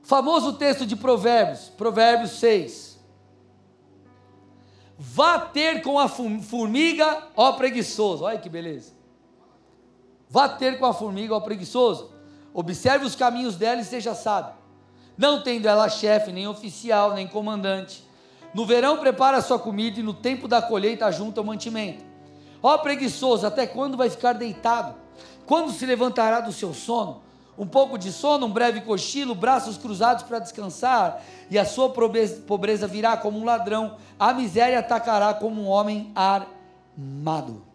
Famoso 0.04 0.54
texto 0.54 0.86
de 0.86 0.96
Provérbios, 0.96 1.70
Provérbios 1.70 2.34
6. 2.34 3.00
Vá 4.96 5.40
ter 5.40 5.82
com 5.82 5.98
a 5.98 6.08
formiga, 6.08 7.30
ó 7.36 7.54
preguiçoso. 7.54 8.26
Olha 8.26 8.38
que 8.38 8.48
beleza. 8.48 8.94
Vá 10.30 10.48
ter 10.48 10.78
com 10.78 10.86
a 10.86 10.94
formiga, 10.94 11.34
ó 11.34 11.40
preguiçoso. 11.40 12.12
Observe 12.54 13.08
os 13.08 13.16
caminhos 13.16 13.56
dela 13.56 13.82
e 13.82 13.86
seja 13.86 14.14
sábio. 14.14 14.67
Não 15.18 15.42
tendo 15.42 15.68
ela 15.68 15.90
chefe, 15.90 16.32
nem 16.32 16.48
oficial, 16.48 17.14
nem 17.14 17.28
comandante. 17.28 18.04
No 18.54 18.66
verão 18.66 18.98
prepara 18.98 19.38
a 19.38 19.42
sua 19.42 19.58
comida 19.58 20.00
e 20.00 20.04
no 20.04 20.14
tempo 20.14 20.48
da 20.48 20.62
colheita 20.62 21.12
junta 21.12 21.42
o 21.42 21.46
mantimento. 21.46 22.04
Ó 22.62 22.78
preguiçoso, 22.78 23.46
até 23.46 23.66
quando 23.68 23.98
vai 23.98 24.10
ficar 24.10 24.34
deitado? 24.34 24.96
Quando 25.46 25.72
se 25.72 25.86
levantará 25.86 26.40
do 26.40 26.52
seu 26.52 26.74
sono? 26.74 27.22
Um 27.58 27.66
pouco 27.66 27.98
de 27.98 28.12
sono, 28.12 28.46
um 28.46 28.52
breve 28.52 28.82
cochilo, 28.82 29.34
braços 29.34 29.78
cruzados 29.78 30.24
para 30.24 30.40
descansar, 30.40 31.24
e 31.50 31.58
a 31.58 31.66
sua 31.66 31.90
pobreza 31.90 32.88
virá 32.88 33.18
como 33.18 33.40
um 33.40 33.44
ladrão, 33.44 33.98
a 34.20 34.32
miséria 34.32 34.78
atacará 34.78 35.34
como 35.34 35.62
um 35.62 35.68
homem 35.68 36.12
armado. 36.14 37.67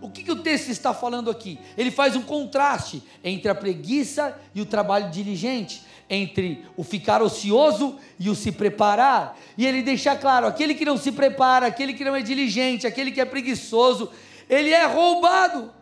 O 0.00 0.08
que, 0.10 0.22
que, 0.22 0.32
o 0.32 0.42
texto 0.42 0.70
está 0.70 0.94
falando 0.94 1.30
aqui? 1.30 1.58
Ele 1.76 1.90
faz 1.90 2.16
um 2.16 2.22
contraste 2.22 3.02
entre 3.22 3.50
a 3.50 3.54
preguiça 3.54 4.38
e 4.54 4.60
o 4.60 4.66
trabalho 4.66 5.10
diligente, 5.10 5.82
entre 6.08 6.64
o 6.76 6.82
ficar 6.82 7.22
ocioso 7.22 7.98
e 8.18 8.30
o 8.30 8.34
se 8.34 8.50
preparar. 8.50 9.36
E 9.58 9.66
ele 9.66 9.82
deixa 9.82 10.16
claro: 10.16 10.46
aquele 10.46 10.74
que 10.74 10.84
não 10.84 10.96
se 10.96 11.12
prepara, 11.12 11.66
aquele 11.66 11.92
que 11.92 12.04
não 12.04 12.16
é 12.16 12.22
diligente, 12.22 12.86
aquele 12.86 13.10
que 13.10 13.20
é 13.20 13.24
preguiçoso, 13.24 14.10
ele 14.48 14.70
é 14.70 14.86
roubado. 14.86 15.72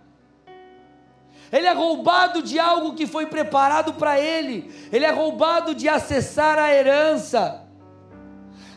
Ele 1.50 1.66
é 1.66 1.72
roubado 1.72 2.42
de 2.42 2.58
algo 2.58 2.94
que 2.94 3.06
foi 3.06 3.26
preparado 3.26 3.94
para 3.94 4.20
ele. 4.20 4.70
Ele 4.92 5.04
é 5.04 5.10
roubado 5.10 5.74
de 5.74 5.88
acessar 5.88 6.58
a 6.58 6.74
herança. 6.74 7.67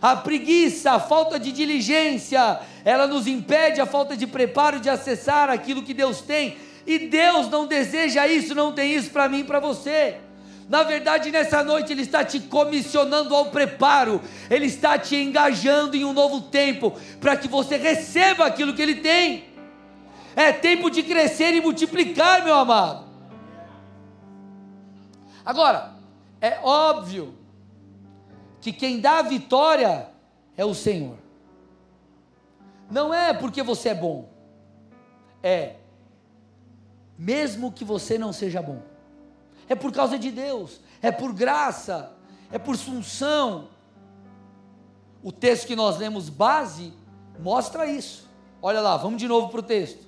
A 0.01 0.15
preguiça, 0.15 0.93
a 0.93 0.99
falta 0.99 1.39
de 1.39 1.51
diligência, 1.51 2.59
ela 2.83 3.05
nos 3.05 3.27
impede 3.27 3.79
a 3.79 3.85
falta 3.85 4.17
de 4.17 4.25
preparo 4.25 4.79
de 4.79 4.89
acessar 4.89 5.49
aquilo 5.49 5.83
que 5.83 5.93
Deus 5.93 6.21
tem. 6.21 6.57
E 6.87 6.97
Deus 6.97 7.47
não 7.49 7.67
deseja 7.67 8.27
isso, 8.27 8.55
não 8.55 8.73
tem 8.73 8.95
isso 8.95 9.11
para 9.11 9.29
mim 9.29 9.41
e 9.41 9.43
para 9.43 9.59
você. 9.59 10.17
Na 10.67 10.81
verdade, 10.81 11.29
nessa 11.29 11.63
noite 11.63 11.91
Ele 11.93 12.01
está 12.01 12.23
te 12.23 12.39
comissionando 12.39 13.35
ao 13.35 13.47
preparo, 13.47 14.21
Ele 14.49 14.65
está 14.65 14.97
te 14.97 15.15
engajando 15.17 15.95
em 15.95 16.03
um 16.03 16.13
novo 16.13 16.41
tempo, 16.41 16.93
para 17.19 17.35
que 17.35 17.47
você 17.47 17.77
receba 17.77 18.45
aquilo 18.45 18.73
que 18.73 18.81
Ele 18.81 18.95
tem. 18.95 19.45
É 20.35 20.51
tempo 20.51 20.89
de 20.89 21.03
crescer 21.03 21.53
e 21.53 21.61
multiplicar, 21.61 22.43
meu 22.43 22.55
amado. 22.55 23.05
Agora, 25.45 25.93
é 26.39 26.57
óbvio 26.63 27.40
que 28.61 28.71
quem 28.71 28.99
dá 28.99 29.19
a 29.19 29.23
vitória 29.23 30.09
é 30.55 30.63
o 30.63 30.73
Senhor. 30.73 31.17
Não 32.89 33.13
é 33.13 33.33
porque 33.33 33.63
você 33.63 33.89
é 33.89 33.95
bom, 33.95 34.29
é 35.41 35.75
mesmo 37.17 37.71
que 37.71 37.83
você 37.83 38.17
não 38.17 38.31
seja 38.31 38.61
bom, 38.61 38.81
é 39.67 39.75
por 39.75 39.91
causa 39.91 40.19
de 40.19 40.29
Deus, 40.29 40.79
é 41.01 41.11
por 41.11 41.33
graça, 41.33 42.11
é 42.51 42.59
por 42.59 42.77
sunção. 42.77 43.69
O 45.23 45.31
texto 45.31 45.67
que 45.67 45.75
nós 45.75 45.97
lemos 45.97 46.29
base 46.29 46.93
mostra 47.39 47.85
isso. 47.85 48.29
Olha 48.61 48.81
lá, 48.81 48.97
vamos 48.97 49.19
de 49.19 49.27
novo 49.27 49.49
para 49.49 49.59
o 49.59 49.63
texto. 49.63 50.05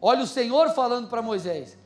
Olha 0.00 0.22
o 0.22 0.26
Senhor 0.26 0.70
falando 0.70 1.08
para 1.08 1.20
Moisés: 1.20 1.76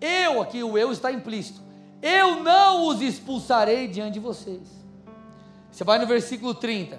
Eu, 0.00 0.40
aqui 0.40 0.62
o 0.62 0.78
eu 0.78 0.92
está 0.92 1.10
implícito, 1.10 1.60
eu 2.00 2.42
não 2.42 2.86
os 2.86 3.00
expulsarei 3.00 3.88
diante 3.88 4.14
de 4.14 4.20
vocês. 4.20 4.75
Você 5.76 5.84
vai 5.84 5.98
no 5.98 6.06
versículo 6.06 6.54
30. 6.54 6.98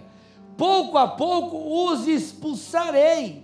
Pouco 0.56 1.00
a 1.00 1.08
pouco 1.08 1.90
os 1.90 2.08
expulsarei. 2.08 3.44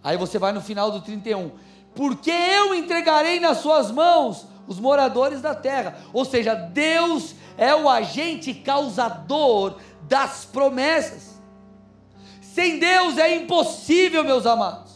Aí 0.00 0.16
você 0.16 0.38
vai 0.38 0.52
no 0.52 0.60
final 0.60 0.92
do 0.92 1.00
31. 1.00 1.50
Porque 1.92 2.30
eu 2.30 2.72
entregarei 2.72 3.40
nas 3.40 3.58
suas 3.58 3.90
mãos 3.90 4.46
os 4.68 4.78
moradores 4.78 5.42
da 5.42 5.56
terra. 5.56 5.98
Ou 6.12 6.24
seja, 6.24 6.54
Deus 6.54 7.34
é 7.58 7.74
o 7.74 7.88
agente 7.88 8.54
causador 8.54 9.78
das 10.02 10.44
promessas. 10.44 11.40
Sem 12.40 12.78
Deus 12.78 13.18
é 13.18 13.34
impossível, 13.34 14.22
meus 14.22 14.46
amados. 14.46 14.92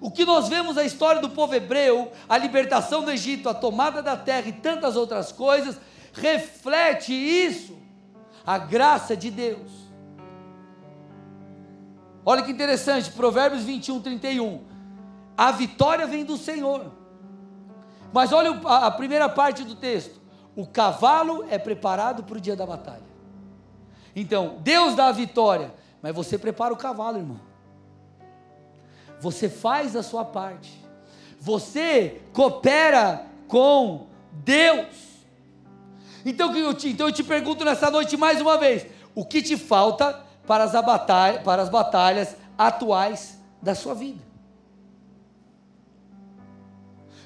O 0.00 0.10
que 0.10 0.24
nós 0.24 0.48
vemos 0.48 0.74
na 0.74 0.82
história 0.82 1.20
do 1.20 1.30
povo 1.30 1.54
hebreu, 1.54 2.10
a 2.28 2.36
libertação 2.36 3.04
do 3.04 3.12
Egito, 3.12 3.48
a 3.48 3.54
tomada 3.54 4.02
da 4.02 4.16
terra 4.16 4.48
e 4.48 4.52
tantas 4.52 4.96
outras 4.96 5.30
coisas, 5.30 5.78
reflete 6.20 7.12
isso, 7.12 7.76
a 8.44 8.58
graça 8.58 9.16
de 9.16 9.30
Deus. 9.30 9.70
Olha 12.24 12.42
que 12.42 12.50
interessante, 12.50 13.10
Provérbios 13.12 13.62
21, 13.62 14.00
31. 14.00 14.62
A 15.36 15.50
vitória 15.52 16.06
vem 16.06 16.24
do 16.24 16.36
Senhor. 16.36 16.92
Mas 18.12 18.32
olha 18.32 18.50
a 18.64 18.90
primeira 18.90 19.28
parte 19.28 19.64
do 19.64 19.74
texto: 19.74 20.20
o 20.54 20.66
cavalo 20.66 21.46
é 21.48 21.58
preparado 21.58 22.24
para 22.24 22.36
o 22.36 22.40
dia 22.40 22.56
da 22.56 22.66
batalha. 22.66 23.08
Então, 24.14 24.56
Deus 24.60 24.94
dá 24.94 25.06
a 25.06 25.12
vitória, 25.12 25.72
mas 26.02 26.14
você 26.14 26.36
prepara 26.36 26.74
o 26.74 26.76
cavalo, 26.76 27.18
irmão. 27.18 27.40
Você 29.20 29.48
faz 29.48 29.94
a 29.96 30.02
sua 30.02 30.24
parte. 30.24 30.84
Você 31.40 32.20
coopera 32.32 33.26
com 33.46 34.06
Deus. 34.32 35.07
Então 36.24 36.54
eu, 36.56 36.74
te, 36.74 36.88
então 36.88 37.08
eu 37.08 37.12
te 37.12 37.22
pergunto 37.22 37.64
nessa 37.64 37.90
noite 37.90 38.16
mais 38.16 38.40
uma 38.40 38.56
vez: 38.56 38.86
o 39.14 39.24
que 39.24 39.42
te 39.42 39.56
falta 39.56 40.24
para 40.46 40.64
as, 40.64 40.72
batalha, 40.72 41.40
para 41.40 41.62
as 41.62 41.68
batalhas 41.68 42.36
atuais 42.56 43.38
da 43.62 43.74
sua 43.74 43.94
vida? 43.94 44.26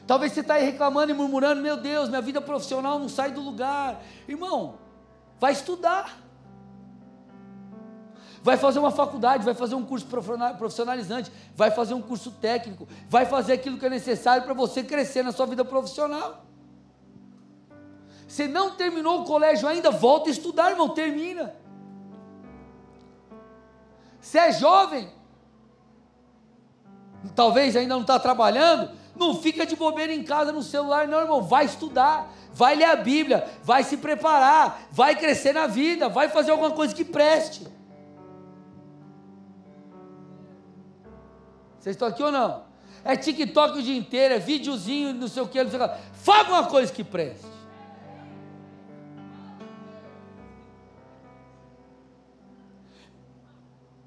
Talvez 0.07 0.33
você 0.33 0.41
está 0.41 0.55
aí 0.55 0.65
reclamando 0.65 1.13
e 1.13 1.15
murmurando: 1.15 1.63
meu 1.63 1.77
Deus, 1.77 2.09
minha 2.09 2.23
vida 2.23 2.41
profissional 2.41 2.99
não 2.99 3.09
sai 3.09 3.31
do 3.31 3.41
lugar. 3.41 4.03
Irmão, 4.29 4.75
vai 5.39 5.53
estudar 5.53 6.23
vai 8.43 8.57
fazer 8.57 8.81
uma 8.81 8.91
faculdade, 8.91 9.45
vai 9.45 9.55
fazer 9.55 9.75
um 9.75 9.85
curso 9.85 10.07
profissionalizante, 10.59 11.31
vai 11.55 11.71
fazer 11.71 11.95
um 11.95 12.03
curso 12.03 12.31
técnico, 12.33 12.89
vai 13.09 13.25
fazer 13.25 13.53
aquilo 13.53 13.79
que 13.79 13.87
é 13.87 13.91
necessário 13.91 14.43
para 14.43 14.53
você 14.53 14.83
crescer 14.83 15.23
na 15.23 15.31
sua 15.31 15.47
vida 15.47 15.65
profissional. 15.65 16.45
Você 18.33 18.49
não 18.49 18.71
terminou 18.71 19.21
o 19.21 19.25
colégio 19.27 19.69
ainda, 19.69 19.91
volta 19.91 20.31
a 20.31 20.33
estudar, 20.33 20.71
irmão, 20.71 20.89
termina. 20.89 21.55
Você 24.19 24.39
é 24.39 24.53
jovem, 24.53 25.11
talvez 27.35 27.77
ainda 27.77 27.93
não 27.93 28.01
está 28.01 28.19
trabalhando, 28.19 28.91
não 29.15 29.35
fica 29.35 29.67
de 29.67 29.77
bobeira 29.77 30.15
em 30.15 30.23
casa 30.23 30.51
no 30.51 30.63
celular, 30.63 31.07
não, 31.07 31.21
irmão, 31.21 31.43
vai 31.43 31.67
estudar, 31.67 32.33
vai 32.55 32.75
ler 32.75 32.87
a 32.87 32.97
Bíblia, 32.97 33.47
vai 33.63 33.85
se 33.85 33.99
preparar, 33.99 34.89
vai 34.91 35.15
crescer 35.15 35.53
na 35.53 35.67
vida, 35.67 36.09
vai 36.09 36.31
fazer 36.31 36.53
alguma 36.53 36.71
coisa 36.71 36.95
que 36.95 37.05
preste. 37.05 37.67
Vocês 41.79 41.95
estão 41.97 42.09
aqui 42.09 42.23
ou 42.23 42.33
não? 42.33 42.65
É 43.05 43.15
TikTok 43.15 43.79
o 43.79 43.83
dia 43.83 43.99
inteiro, 43.99 44.33
é 44.33 44.39
videozinho, 44.39 45.13
não 45.13 45.29
sei 45.29 45.43
o 45.43 45.49
que, 45.49 45.63
não 45.63 45.71
sei 45.71 45.79
o 45.79 45.87
que. 45.87 45.95
Fala 46.15 46.49
uma 46.49 46.67
coisa 46.67 46.91
que 46.91 47.05
preste. 47.05 47.53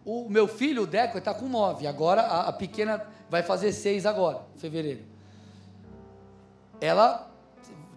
O 0.06 0.30
meu 0.30 0.48
filho, 0.48 0.84
o 0.84 0.88
Deco, 0.88 1.18
está 1.18 1.34
com 1.34 1.48
nove. 1.48 1.88
Agora 1.88 2.22
a, 2.22 2.50
a, 2.50 2.54
pequena 2.54 3.04
vai 3.28 3.42
fazer 3.42 3.74
seis 3.74 4.06
agora, 4.06 4.44
em 4.56 4.60
fevereiro. 4.60 5.04
Ela 6.80 7.32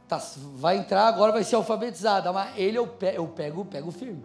tá, 0.09 0.19
vai 0.55 0.79
entrar 0.79 1.07
agora, 1.07 1.33
vai 1.33 1.45
ser 1.45 1.57
alfabetizada. 1.57 2.33
Mas 2.33 2.57
ele 2.57 2.79
eu, 2.79 2.87
eu 3.15 3.29
pego, 3.29 3.65
pego 3.67 3.91
firme. 3.91 4.25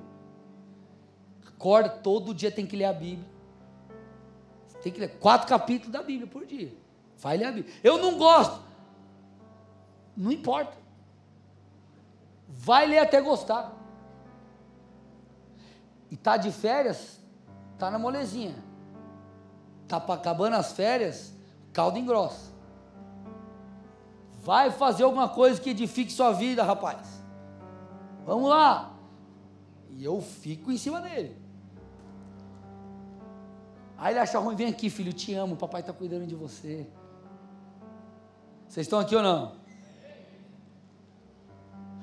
Acorda, 1.45 1.89
todo 1.89 2.33
dia 2.33 2.49
tem 2.49 2.65
que 2.65 2.77
ler 2.77 2.85
a 2.85 2.93
Bíblia. 2.93 3.27
Tem 4.81 4.91
que 4.91 4.99
ler 4.99 5.17
quatro 5.19 5.47
capítulos 5.47 5.91
da 5.91 6.01
Bíblia 6.01 6.27
por 6.27 6.45
dia. 6.45 6.73
Vai 7.17 7.35
ler 7.35 7.45
a 7.45 7.51
Bíblia. 7.51 7.73
Eu 7.83 7.97
não 7.97 8.17
gosto. 8.17 8.61
Não 10.15 10.31
importa. 10.31 10.77
Vai 12.47 12.85
ler 12.85 12.99
até 12.99 13.19
gostar. 13.19 13.73
E 16.09 16.15
tá 16.15 16.37
de 16.37 16.51
férias, 16.51 17.19
tá 17.77 17.89
na 17.91 17.99
molezinha. 17.99 18.55
Tá 19.87 19.97
acabando 19.97 20.55
as 20.55 20.71
férias, 20.71 21.33
caldo 21.71 21.97
engrossa. 21.97 22.51
Vai 24.41 24.71
fazer 24.71 25.03
alguma 25.03 25.29
coisa 25.29 25.59
que 25.59 25.69
edifique 25.69 26.11
sua 26.11 26.31
vida, 26.31 26.63
rapaz. 26.63 27.23
Vamos 28.25 28.49
lá. 28.49 28.91
E 29.89 30.03
eu 30.03 30.21
fico 30.21 30.71
em 30.71 30.77
cima 30.77 30.99
dele. 31.01 31.37
Aí 33.97 34.13
ele 34.13 34.19
acha 34.19 34.37
ruim, 34.39 34.55
vem 34.55 34.67
aqui, 34.67 34.89
filho, 34.89 35.13
te 35.13 35.33
amo, 35.33 35.55
papai 35.55 35.81
está 35.81 35.93
cuidando 35.93 36.27
de 36.27 36.35
você. 36.35 36.85
Vocês 38.67 38.85
estão 38.85 38.99
aqui 38.99 39.15
ou 39.15 39.23
não? 39.23 39.53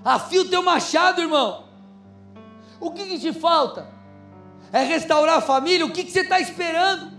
Afia 0.05 0.41
o 0.41 0.49
teu 0.49 0.63
machado, 0.63 1.21
irmão. 1.21 1.65
O 2.81 2.93
que, 2.93 3.07
que 3.07 3.19
te 3.19 3.33
falta? 3.33 4.00
É 4.73 4.83
restaurar 4.83 5.39
a 5.39 5.41
família? 5.41 5.85
O 5.85 5.91
que, 5.91 6.05
que 6.05 6.11
você 6.11 6.21
está 6.21 6.39
esperando? 6.41 7.11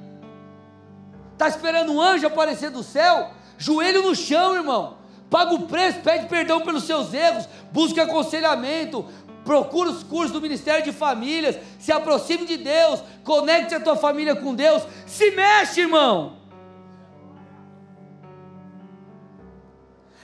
Está 1.34 1.48
esperando 1.48 1.92
um 1.92 2.02
anjo 2.02 2.28
aparecer 2.28 2.70
do 2.70 2.84
céu? 2.84 3.32
Joelho 3.58 4.04
no 4.04 4.16
chão, 4.16 4.56
irmão. 4.56 4.98
Paga 5.30 5.54
o 5.54 5.68
preço, 5.68 6.00
pede 6.02 6.28
perdão 6.28 6.62
pelos 6.62 6.84
seus 6.84 7.14
erros, 7.14 7.48
busca 7.72 8.04
aconselhamento, 8.04 9.06
procura 9.46 9.90
os 9.90 10.04
cursos 10.04 10.32
do 10.32 10.42
Ministério 10.42 10.84
de 10.84 10.92
Famílias, 10.92 11.58
se 11.80 11.92
aproxime 11.92 12.46
de 12.46 12.58
Deus, 12.58 13.02
conecte 13.24 13.74
a 13.74 13.80
tua 13.80 13.96
família 13.96 14.36
com 14.36 14.54
Deus, 14.54 14.84
se 15.06 15.32
mexe, 15.32 15.82
irmão. 15.82 16.38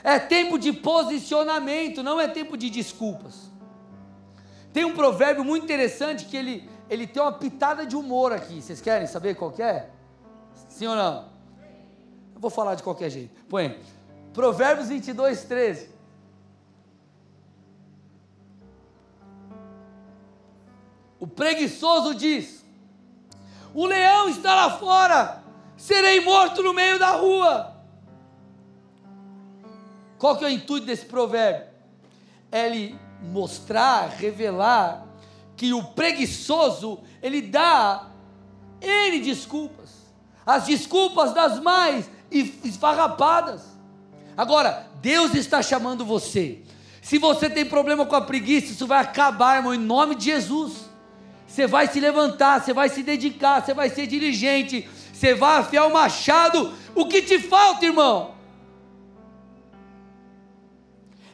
É 0.04 0.20
tempo 0.20 0.58
de 0.58 0.72
posicionamento, 0.72 2.04
não 2.04 2.20
é 2.20 2.28
tempo 2.28 2.56
de 2.56 2.70
desculpas. 2.70 3.52
Tem 4.72 4.86
um 4.86 4.94
provérbio 4.94 5.44
muito 5.44 5.64
interessante 5.64 6.26
que 6.26 6.38
ele, 6.38 6.70
ele 6.90 7.06
tem 7.06 7.22
uma 7.22 7.32
pitada 7.32 7.86
de 7.86 7.96
humor 7.96 8.32
aqui. 8.32 8.62
Vocês 8.62 8.82
querem 8.82 9.08
saber 9.08 9.36
qual 9.36 9.52
que 9.52 9.62
é? 9.62 9.90
Sim 10.70 10.88
ou 10.88 10.96
não? 10.96 11.26
Eu 12.34 12.40
vou 12.40 12.50
falar 12.50 12.76
de 12.76 12.84
qualquer 12.84 13.10
jeito. 13.10 13.44
Põe. 13.46 13.80
Provérbios 14.34 14.90
22, 14.90 15.44
13. 15.44 15.90
O 21.20 21.26
preguiçoso 21.26 22.14
diz: 22.14 22.64
O 23.74 23.86
leão 23.86 24.30
está 24.30 24.54
lá 24.54 24.78
fora, 24.78 25.44
serei 25.76 26.22
morto 26.22 26.62
no 26.62 26.74
meio 26.74 27.00
da 27.00 27.12
rua. 27.12 27.76
Qual 30.20 30.38
que 30.38 30.46
é 30.46 30.48
o 30.48 30.52
intuito 30.52 30.86
desse 30.86 31.06
provérbio? 31.06 31.68
É 32.52 32.66
ele 32.68 33.00
mostrar, 33.22 34.10
revelar 34.10 35.07
que 35.58 35.74
o 35.74 35.84
preguiçoso, 35.84 37.00
ele 37.22 37.42
dá 37.42 38.08
N 38.80 39.20
desculpas. 39.20 39.90
As 40.46 40.66
desculpas 40.66 41.34
das 41.34 41.60
mais 41.60 42.10
esfarrapadas. 42.32 43.64
Agora, 44.38 44.88
Deus 45.02 45.34
está 45.34 45.62
chamando 45.62 46.06
você. 46.06 46.62
Se 47.02 47.18
você 47.18 47.50
tem 47.50 47.66
problema 47.66 48.06
com 48.06 48.16
a 48.16 48.22
preguiça, 48.22 48.72
isso 48.72 48.86
vai 48.86 49.02
acabar, 49.02 49.58
irmão, 49.58 49.74
em 49.74 49.80
nome 49.80 50.14
de 50.14 50.26
Jesus. 50.26 50.90
Você 51.48 51.66
vai 51.66 51.88
se 51.88 52.00
levantar, 52.00 52.62
você 52.62 52.72
vai 52.72 52.88
se 52.88 53.02
dedicar, 53.02 53.66
você 53.66 53.74
vai 53.74 53.90
ser 53.90 54.06
diligente, 54.06 54.88
você 55.12 55.34
vai 55.34 55.60
afiar 55.60 55.88
o 55.88 55.94
machado. 55.94 56.72
O 56.94 57.08
que 57.08 57.22
te 57.22 57.40
falta, 57.40 57.86
irmão? 57.86 58.36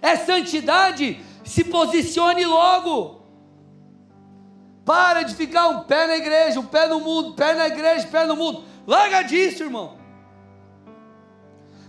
É 0.02 0.16
santidade. 0.16 1.20
Se 1.44 1.66
posicione 1.66 2.46
logo. 2.46 3.23
Para 4.86 5.24
de 5.24 5.34
ficar 5.34 5.70
um 5.70 5.84
pé 5.84 6.08
na 6.08 6.18
igreja, 6.18 6.60
um 6.60 6.66
pé 6.66 6.88
no 6.88 7.00
mundo, 7.00 7.34
pé 7.34 7.54
na 7.54 7.68
igreja, 7.68 8.08
pé 8.08 8.26
no 8.26 8.36
mundo. 8.36 8.64
Larga 8.86 9.22
disso, 9.22 9.64
irmão. 9.64 9.98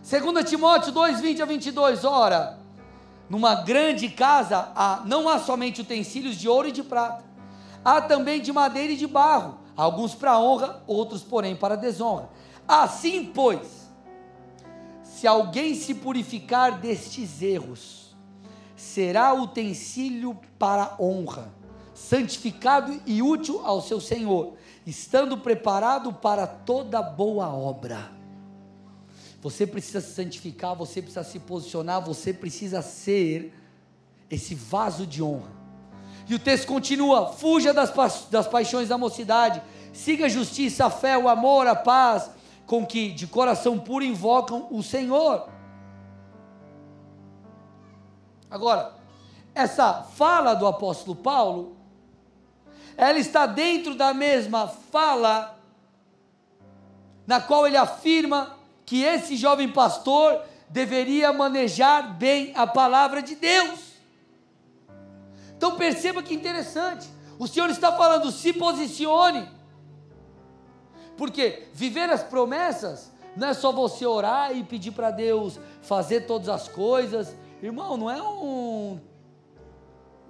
2 0.08 0.48
Timóteo 0.48 0.92
2, 0.92 1.20
20 1.20 1.42
a 1.42 1.44
22, 1.46 2.04
ora, 2.04 2.58
numa 3.28 3.54
grande 3.54 4.08
casa 4.10 4.70
há, 4.76 5.02
não 5.06 5.28
há 5.28 5.38
somente 5.38 5.80
utensílios 5.80 6.36
de 6.36 6.48
ouro 6.48 6.68
e 6.68 6.72
de 6.72 6.82
prata, 6.82 7.24
há 7.82 8.02
também 8.02 8.40
de 8.40 8.52
madeira 8.52 8.92
e 8.92 8.96
de 8.96 9.06
barro, 9.06 9.58
alguns 9.74 10.14
para 10.14 10.38
honra, 10.38 10.82
outros, 10.86 11.22
porém, 11.22 11.56
para 11.56 11.74
desonra. 11.74 12.28
Assim, 12.68 13.24
pois, 13.34 13.90
se 15.02 15.26
alguém 15.26 15.74
se 15.74 15.94
purificar 15.94 16.78
destes 16.78 17.40
erros, 17.40 18.14
será 18.76 19.32
utensílio 19.32 20.38
para 20.58 20.96
honra, 21.00 21.50
santificado 22.08 23.00
e 23.06 23.22
útil 23.22 23.60
ao 23.64 23.80
seu 23.80 24.00
Senhor, 24.00 24.54
estando 24.86 25.38
preparado 25.38 26.12
para 26.12 26.46
toda 26.46 27.00
boa 27.02 27.48
obra. 27.48 28.10
Você 29.40 29.66
precisa 29.66 30.00
se 30.00 30.14
santificar, 30.14 30.74
você 30.74 31.00
precisa 31.00 31.24
se 31.24 31.38
posicionar, 31.38 32.04
você 32.04 32.32
precisa 32.32 32.82
ser 32.82 33.52
esse 34.30 34.54
vaso 34.54 35.06
de 35.06 35.22
honra. 35.22 35.52
E 36.28 36.34
o 36.34 36.38
texto 36.38 36.66
continua: 36.66 37.32
fuja 37.32 37.72
das, 37.72 37.90
pa 37.90 38.10
das 38.30 38.46
paixões 38.46 38.88
da 38.88 38.98
mocidade, 38.98 39.62
siga 39.92 40.26
a 40.26 40.30
justiça, 40.30 40.86
a 40.86 40.90
fé, 40.90 41.16
o 41.16 41.28
amor, 41.28 41.66
a 41.66 41.74
paz, 41.74 42.30
com 42.66 42.86
que 42.86 43.10
de 43.10 43.26
coração 43.26 43.78
puro 43.78 44.04
invocam 44.04 44.68
o 44.70 44.82
Senhor. 44.82 45.48
Agora, 48.50 48.94
essa 49.54 50.02
fala 50.02 50.54
do 50.54 50.66
apóstolo 50.66 51.16
Paulo, 51.16 51.73
ela 52.96 53.18
está 53.18 53.46
dentro 53.46 53.94
da 53.94 54.14
mesma 54.14 54.68
fala 54.68 55.58
na 57.26 57.40
qual 57.40 57.66
ele 57.66 57.76
afirma 57.76 58.56
que 58.84 59.02
esse 59.02 59.36
jovem 59.36 59.68
pastor 59.68 60.40
deveria 60.68 61.32
manejar 61.32 62.14
bem 62.14 62.52
a 62.54 62.66
palavra 62.66 63.22
de 63.22 63.34
Deus. 63.34 63.94
Então 65.56 65.76
perceba 65.76 66.22
que 66.22 66.34
interessante. 66.34 67.08
O 67.38 67.46
Senhor 67.46 67.70
está 67.70 67.92
falando, 67.92 68.30
se 68.30 68.52
posicione. 68.52 69.48
Porque 71.16 71.68
viver 71.72 72.10
as 72.10 72.22
promessas 72.22 73.10
não 73.36 73.48
é 73.48 73.54
só 73.54 73.72
você 73.72 74.04
orar 74.04 74.56
e 74.56 74.62
pedir 74.62 74.92
para 74.92 75.10
Deus 75.10 75.58
fazer 75.82 76.22
todas 76.22 76.48
as 76.48 76.68
coisas. 76.68 77.34
Irmão, 77.62 77.96
não 77.96 78.10
é 78.10 78.22
um, 78.22 79.00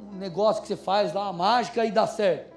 um 0.00 0.16
negócio 0.16 0.62
que 0.62 0.68
você 0.68 0.76
faz 0.76 1.12
lá, 1.12 1.24
uma 1.24 1.32
mágica 1.32 1.84
e 1.84 1.90
dá 1.90 2.06
certo. 2.06 2.53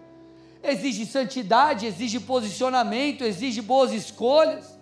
Exige 0.67 1.05
santidade, 1.05 1.85
exige 1.85 2.19
posicionamento, 2.19 3.23
exige 3.23 3.61
boas 3.61 3.93
escolhas. 3.93 4.77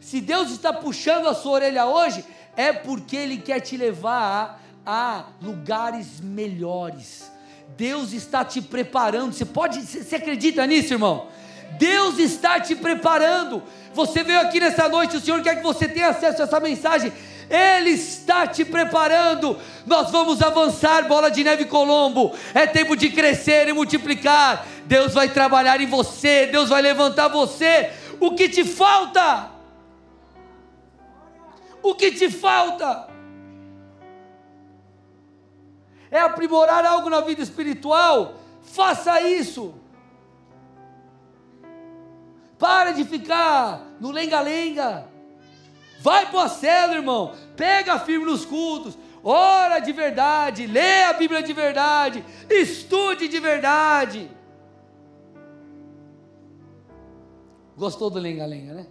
Se 0.00 0.20
Deus 0.20 0.50
está 0.50 0.72
puxando 0.72 1.28
a 1.28 1.34
sua 1.34 1.52
orelha 1.52 1.86
hoje, 1.86 2.24
é 2.56 2.72
porque 2.72 3.16
Ele 3.16 3.38
quer 3.38 3.60
te 3.60 3.76
levar 3.76 4.60
a 4.84 5.26
lugares 5.40 6.20
melhores. 6.20 7.30
Deus 7.76 8.12
está 8.12 8.44
te 8.44 8.60
preparando. 8.60 9.32
Você 9.32 9.44
pode, 9.44 9.80
você 9.80 10.16
acredita 10.16 10.66
nisso, 10.66 10.92
irmão? 10.92 11.28
Deus 11.78 12.18
está 12.18 12.60
te 12.60 12.74
preparando. 12.74 13.62
Você 13.94 14.22
veio 14.22 14.40
aqui 14.40 14.58
nessa 14.58 14.88
noite, 14.88 15.16
o 15.16 15.20
Senhor 15.20 15.42
quer 15.42 15.56
que 15.56 15.62
você 15.62 15.88
tenha 15.88 16.08
acesso 16.08 16.42
a 16.42 16.44
essa 16.44 16.60
mensagem. 16.60 17.12
Ele 17.48 17.90
está 17.90 18.46
te 18.46 18.64
preparando. 18.64 19.58
Nós 19.86 20.10
vamos 20.10 20.42
avançar, 20.42 21.06
bola 21.06 21.30
de 21.30 21.44
neve 21.44 21.64
Colombo. 21.64 22.32
É 22.54 22.66
tempo 22.66 22.96
de 22.96 23.10
crescer 23.10 23.68
e 23.68 23.72
multiplicar. 23.72 24.66
Deus 24.86 25.14
vai 25.14 25.28
trabalhar 25.28 25.80
em 25.80 25.86
você, 25.86 26.46
Deus 26.46 26.68
vai 26.68 26.82
levantar 26.82 27.28
você. 27.28 27.90
O 28.20 28.32
que 28.32 28.48
te 28.48 28.64
falta? 28.64 29.50
O 31.82 31.94
que 31.94 32.12
te 32.12 32.30
falta? 32.30 33.12
é 36.12 36.20
aprimorar 36.20 36.84
algo 36.84 37.08
na 37.08 37.22
vida 37.22 37.42
espiritual, 37.42 38.34
faça 38.60 39.22
isso. 39.22 39.74
Para 42.58 42.92
de 42.92 43.02
ficar 43.02 43.80
no 43.98 44.10
lenga-lenga. 44.10 45.08
Vai 46.02 46.28
para 46.28 46.44
a 46.44 46.48
célula, 46.48 46.98
irmão. 46.98 47.34
Pega 47.56 47.96
firme 48.00 48.26
nos 48.26 48.44
cultos. 48.44 48.98
Ora 49.22 49.78
de 49.78 49.92
verdade. 49.92 50.66
Lê 50.66 51.04
a 51.04 51.12
Bíblia 51.12 51.40
de 51.40 51.52
verdade. 51.52 52.24
Estude 52.50 53.28
de 53.28 53.38
verdade. 53.38 54.28
Gostou 57.76 58.10
do 58.10 58.18
lenga-lenga, 58.18 58.74
né? 58.74 58.86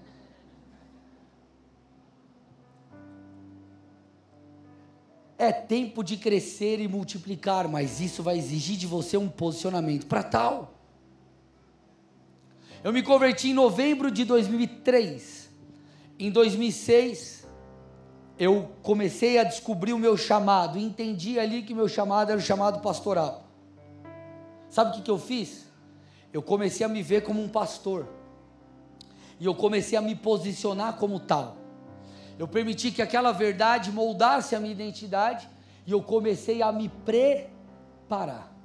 É 5.37 5.51
tempo 5.51 6.03
de 6.03 6.15
crescer 6.15 6.79
e 6.79 6.87
multiplicar, 6.87 7.67
mas 7.67 7.99
isso 7.99 8.23
vai 8.23 8.37
exigir 8.37 8.77
de 8.77 8.87
você 8.87 9.17
um 9.17 9.27
posicionamento 9.27 10.05
para 10.05 10.23
tal. 10.23 10.73
Eu 12.81 12.93
me 12.93 13.03
converti 13.03 13.49
em 13.49 13.53
novembro 13.53 14.09
de 14.09 14.23
2003. 14.23 15.40
Em 16.21 16.29
2006, 16.29 17.47
eu 18.37 18.69
comecei 18.83 19.39
a 19.39 19.43
descobrir 19.43 19.91
o 19.91 19.97
meu 19.97 20.15
chamado. 20.15 20.77
Entendi 20.77 21.39
ali 21.39 21.63
que 21.63 21.73
meu 21.73 21.89
chamado 21.89 22.29
era 22.29 22.37
o 22.37 22.43
chamado 22.43 22.79
pastoral. 22.79 23.47
Sabe 24.69 24.91
o 24.91 24.93
que, 24.93 25.01
que 25.01 25.09
eu 25.09 25.17
fiz? 25.17 25.65
Eu 26.31 26.43
comecei 26.43 26.85
a 26.85 26.89
me 26.89 27.01
ver 27.01 27.23
como 27.23 27.41
um 27.41 27.49
pastor. 27.49 28.07
E 29.39 29.45
eu 29.45 29.55
comecei 29.55 29.97
a 29.97 30.01
me 30.01 30.13
posicionar 30.13 30.95
como 30.97 31.19
tal. 31.19 31.57
Eu 32.37 32.47
permiti 32.47 32.91
que 32.91 33.01
aquela 33.01 33.31
verdade 33.31 33.91
moldasse 33.91 34.55
a 34.55 34.59
minha 34.59 34.73
identidade 34.73 35.49
e 35.87 35.91
eu 35.91 36.03
comecei 36.03 36.61
a 36.61 36.71
me 36.71 36.87
preparar. 36.87 38.55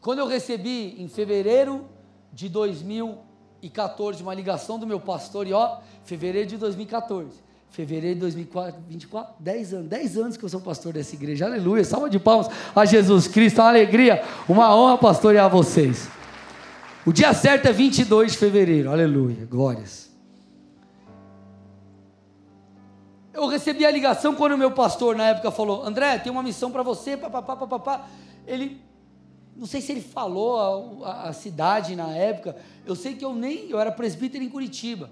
Quando 0.00 0.18
eu 0.18 0.26
recebi 0.26 1.00
em 1.00 1.06
fevereiro 1.06 1.88
de 2.32 2.48
2014, 3.62 4.22
uma 4.22 4.34
ligação 4.34 4.78
do 4.78 4.86
meu 4.86 4.98
pastor, 4.98 5.46
e 5.46 5.52
ó, 5.52 5.78
fevereiro 6.04 6.48
de 6.48 6.56
2014. 6.56 7.30
Fevereiro 7.70 8.16
de 8.16 8.20
2024, 8.20 9.34
10 9.38 9.74
anos, 9.74 9.88
10 9.88 10.18
anos 10.18 10.36
que 10.36 10.44
eu 10.44 10.48
sou 10.48 10.60
pastor 10.60 10.92
dessa 10.92 11.14
igreja, 11.14 11.46
aleluia, 11.46 11.84
salva 11.84 12.10
de 12.10 12.18
palmas 12.18 12.48
a 12.74 12.84
Jesus 12.84 13.28
Cristo, 13.28 13.60
uma 13.60 13.68
alegria, 13.68 14.22
uma 14.48 14.74
honra 14.76 14.98
pastorear 14.98 15.48
vocês. 15.48 16.08
O 17.06 17.12
dia 17.12 17.32
certo 17.32 17.66
é 17.66 17.72
22 17.72 18.32
de 18.32 18.38
fevereiro, 18.38 18.90
aleluia, 18.90 19.46
glórias. 19.46 20.10
Eu 23.32 23.46
recebi 23.46 23.86
a 23.86 23.90
ligação 23.90 24.34
quando 24.34 24.52
o 24.52 24.58
meu 24.58 24.72
pastor 24.72 25.16
na 25.16 25.28
época 25.28 25.50
falou: 25.50 25.82
André, 25.84 26.18
tem 26.18 26.30
uma 26.30 26.42
missão 26.42 26.70
para 26.70 26.82
você, 26.82 27.16
papapá, 27.16 27.56
papapá. 27.56 28.06
Ele, 28.46 28.80
não 29.56 29.66
sei 29.66 29.80
se 29.80 29.92
ele 29.92 30.00
falou 30.00 31.04
a, 31.04 31.08
a, 31.08 31.28
a, 31.28 31.32
cidade 31.32 31.94
na 31.94 32.08
época, 32.16 32.56
eu 32.86 32.94
sei 32.94 33.14
que 33.14 33.24
eu 33.24 33.34
nem, 33.34 33.70
eu 33.70 33.78
era 33.78 33.92
presbítero 33.92 34.42
em 34.42 34.48
Curitiba. 34.48 35.10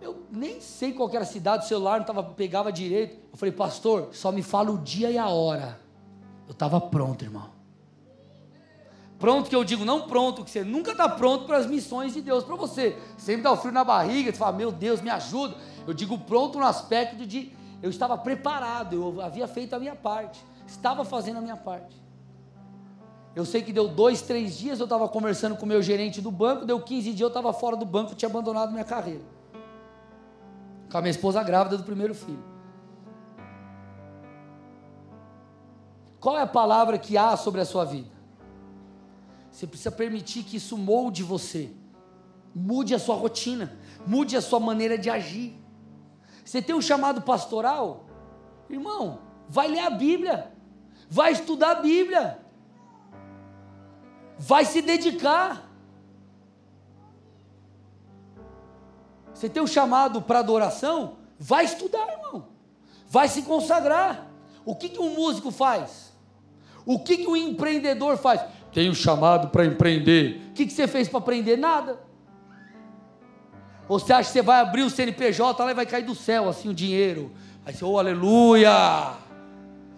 Eu 0.00 0.24
nem 0.30 0.60
sei 0.60 0.92
qual 0.92 1.08
era 1.10 1.20
a 1.20 1.26
cidade, 1.26 1.64
o 1.64 1.68
celular 1.68 1.98
não 1.98 2.06
tava, 2.06 2.22
pegava 2.22 2.72
direito. 2.72 3.16
Eu 3.32 3.38
falei, 3.38 3.52
pastor, 3.52 4.08
só 4.12 4.32
me 4.32 4.42
fala 4.42 4.70
o 4.70 4.78
dia 4.78 5.10
e 5.10 5.16
a 5.16 5.28
hora. 5.28 5.80
Eu 6.46 6.52
estava 6.52 6.80
pronto, 6.80 7.24
irmão. 7.24 7.50
Pronto 9.18 9.48
que 9.48 9.54
eu 9.54 9.62
digo, 9.62 9.84
não 9.84 10.08
pronto, 10.08 10.44
que 10.44 10.50
você 10.50 10.64
nunca 10.64 10.90
está 10.90 11.08
pronto 11.08 11.46
para 11.46 11.56
as 11.56 11.66
missões 11.66 12.12
de 12.12 12.20
Deus 12.20 12.42
para 12.42 12.56
você. 12.56 12.98
Sempre 13.16 13.42
dá 13.42 13.52
o 13.52 13.56
frio 13.56 13.72
na 13.72 13.84
barriga, 13.84 14.32
você 14.32 14.36
fala, 14.36 14.56
meu 14.56 14.72
Deus, 14.72 15.00
me 15.00 15.10
ajuda. 15.10 15.56
Eu 15.86 15.94
digo 15.94 16.18
pronto 16.18 16.58
no 16.58 16.66
aspecto 16.66 17.24
de 17.24 17.52
eu 17.80 17.88
estava 17.88 18.18
preparado, 18.18 18.94
eu 18.94 19.20
havia 19.20 19.46
feito 19.46 19.74
a 19.74 19.78
minha 19.78 19.94
parte, 19.94 20.44
estava 20.66 21.04
fazendo 21.04 21.38
a 21.38 21.40
minha 21.40 21.56
parte. 21.56 22.01
Eu 23.34 23.46
sei 23.46 23.62
que 23.62 23.72
deu 23.72 23.88
dois, 23.88 24.20
três 24.20 24.58
dias, 24.58 24.78
eu 24.78 24.84
estava 24.84 25.08
conversando 25.08 25.56
com 25.56 25.64
o 25.64 25.68
meu 25.68 25.80
gerente 25.80 26.20
do 26.20 26.30
banco, 26.30 26.66
deu 26.66 26.80
15 26.80 27.08
dias, 27.10 27.20
eu 27.20 27.28
estava 27.28 27.52
fora 27.52 27.76
do 27.76 27.86
banco, 27.86 28.14
tinha 28.14 28.28
abandonado 28.28 28.72
minha 28.72 28.84
carreira. 28.84 29.22
Com 30.90 30.98
a 30.98 31.00
minha 31.00 31.10
esposa 31.10 31.42
grávida 31.42 31.78
do 31.78 31.84
primeiro 31.84 32.14
filho. 32.14 32.44
Qual 36.20 36.36
é 36.38 36.42
a 36.42 36.46
palavra 36.46 36.98
que 36.98 37.16
há 37.16 37.36
sobre 37.36 37.62
a 37.62 37.64
sua 37.64 37.84
vida? 37.84 38.10
Você 39.50 39.66
precisa 39.66 39.90
permitir 39.90 40.44
que 40.44 40.58
isso 40.58 40.76
molde 40.76 41.22
você. 41.22 41.70
Mude 42.54 42.94
a 42.94 42.98
sua 42.98 43.14
rotina, 43.14 43.72
mude 44.06 44.36
a 44.36 44.42
sua 44.42 44.60
maneira 44.60 44.98
de 44.98 45.08
agir. 45.08 45.58
Você 46.44 46.60
tem 46.60 46.74
um 46.74 46.82
chamado 46.82 47.22
pastoral? 47.22 48.04
Irmão, 48.68 49.20
vai 49.48 49.68
ler 49.68 49.80
a 49.80 49.90
Bíblia, 49.90 50.52
vai 51.08 51.32
estudar 51.32 51.72
a 51.72 51.80
Bíblia, 51.80 52.41
vai 54.42 54.64
se 54.64 54.82
dedicar. 54.82 55.70
Você 59.32 59.48
tem 59.48 59.62
um 59.62 59.68
chamado 59.68 60.20
para 60.20 60.40
adoração? 60.40 61.18
Vai 61.38 61.64
estudar, 61.64 62.08
irmão. 62.08 62.48
Vai 63.08 63.28
se 63.28 63.42
consagrar. 63.42 64.26
O 64.64 64.74
que, 64.74 64.88
que 64.88 64.98
um 64.98 65.14
músico 65.14 65.52
faz? 65.52 66.12
O 66.84 66.98
que, 66.98 67.18
que 67.18 67.26
um 67.28 67.36
empreendedor 67.36 68.16
faz? 68.16 68.40
Tenho 68.72 68.92
chamado 68.94 69.48
para 69.48 69.64
empreender. 69.64 70.48
O 70.50 70.52
que, 70.54 70.66
que 70.66 70.72
você 70.72 70.88
fez 70.88 71.08
para 71.08 71.20
aprender? 71.20 71.56
Nada. 71.56 72.00
Ou 73.88 74.00
você 74.00 74.12
acha 74.12 74.28
que 74.28 74.32
você 74.32 74.42
vai 74.42 74.60
abrir 74.60 74.82
o 74.82 74.90
CNPJ 74.90 75.62
lá 75.62 75.70
e 75.70 75.74
vai 75.74 75.86
cair 75.86 76.04
do 76.04 76.16
céu 76.16 76.48
assim 76.48 76.68
o 76.68 76.74
dinheiro? 76.74 77.30
Aí 77.64 77.72
você, 77.72 77.84
oh 77.84 77.96
aleluia! 77.96 79.21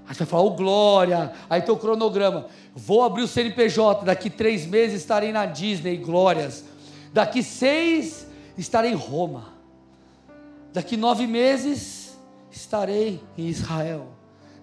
Aí 0.06 0.14
você 0.14 0.24
vai 0.24 0.26
falar, 0.26 0.42
oh 0.42 0.50
glória! 0.50 1.32
Aí 1.48 1.62
tem 1.62 1.74
o 1.74 1.78
cronograma. 1.78 2.46
Vou 2.74 3.02
abrir 3.02 3.22
o 3.22 3.28
CNPJ, 3.28 4.04
daqui 4.04 4.28
três 4.28 4.66
meses 4.66 5.00
estarei 5.00 5.32
na 5.32 5.46
Disney, 5.46 5.96
glórias. 5.96 6.64
Daqui 7.12 7.42
seis 7.42 8.26
estarei 8.58 8.92
em 8.92 8.96
Roma. 8.96 9.54
Daqui 10.72 10.96
nove 10.96 11.26
meses 11.26 12.18
estarei 12.50 13.22
em 13.38 13.48
Israel. 13.48 14.08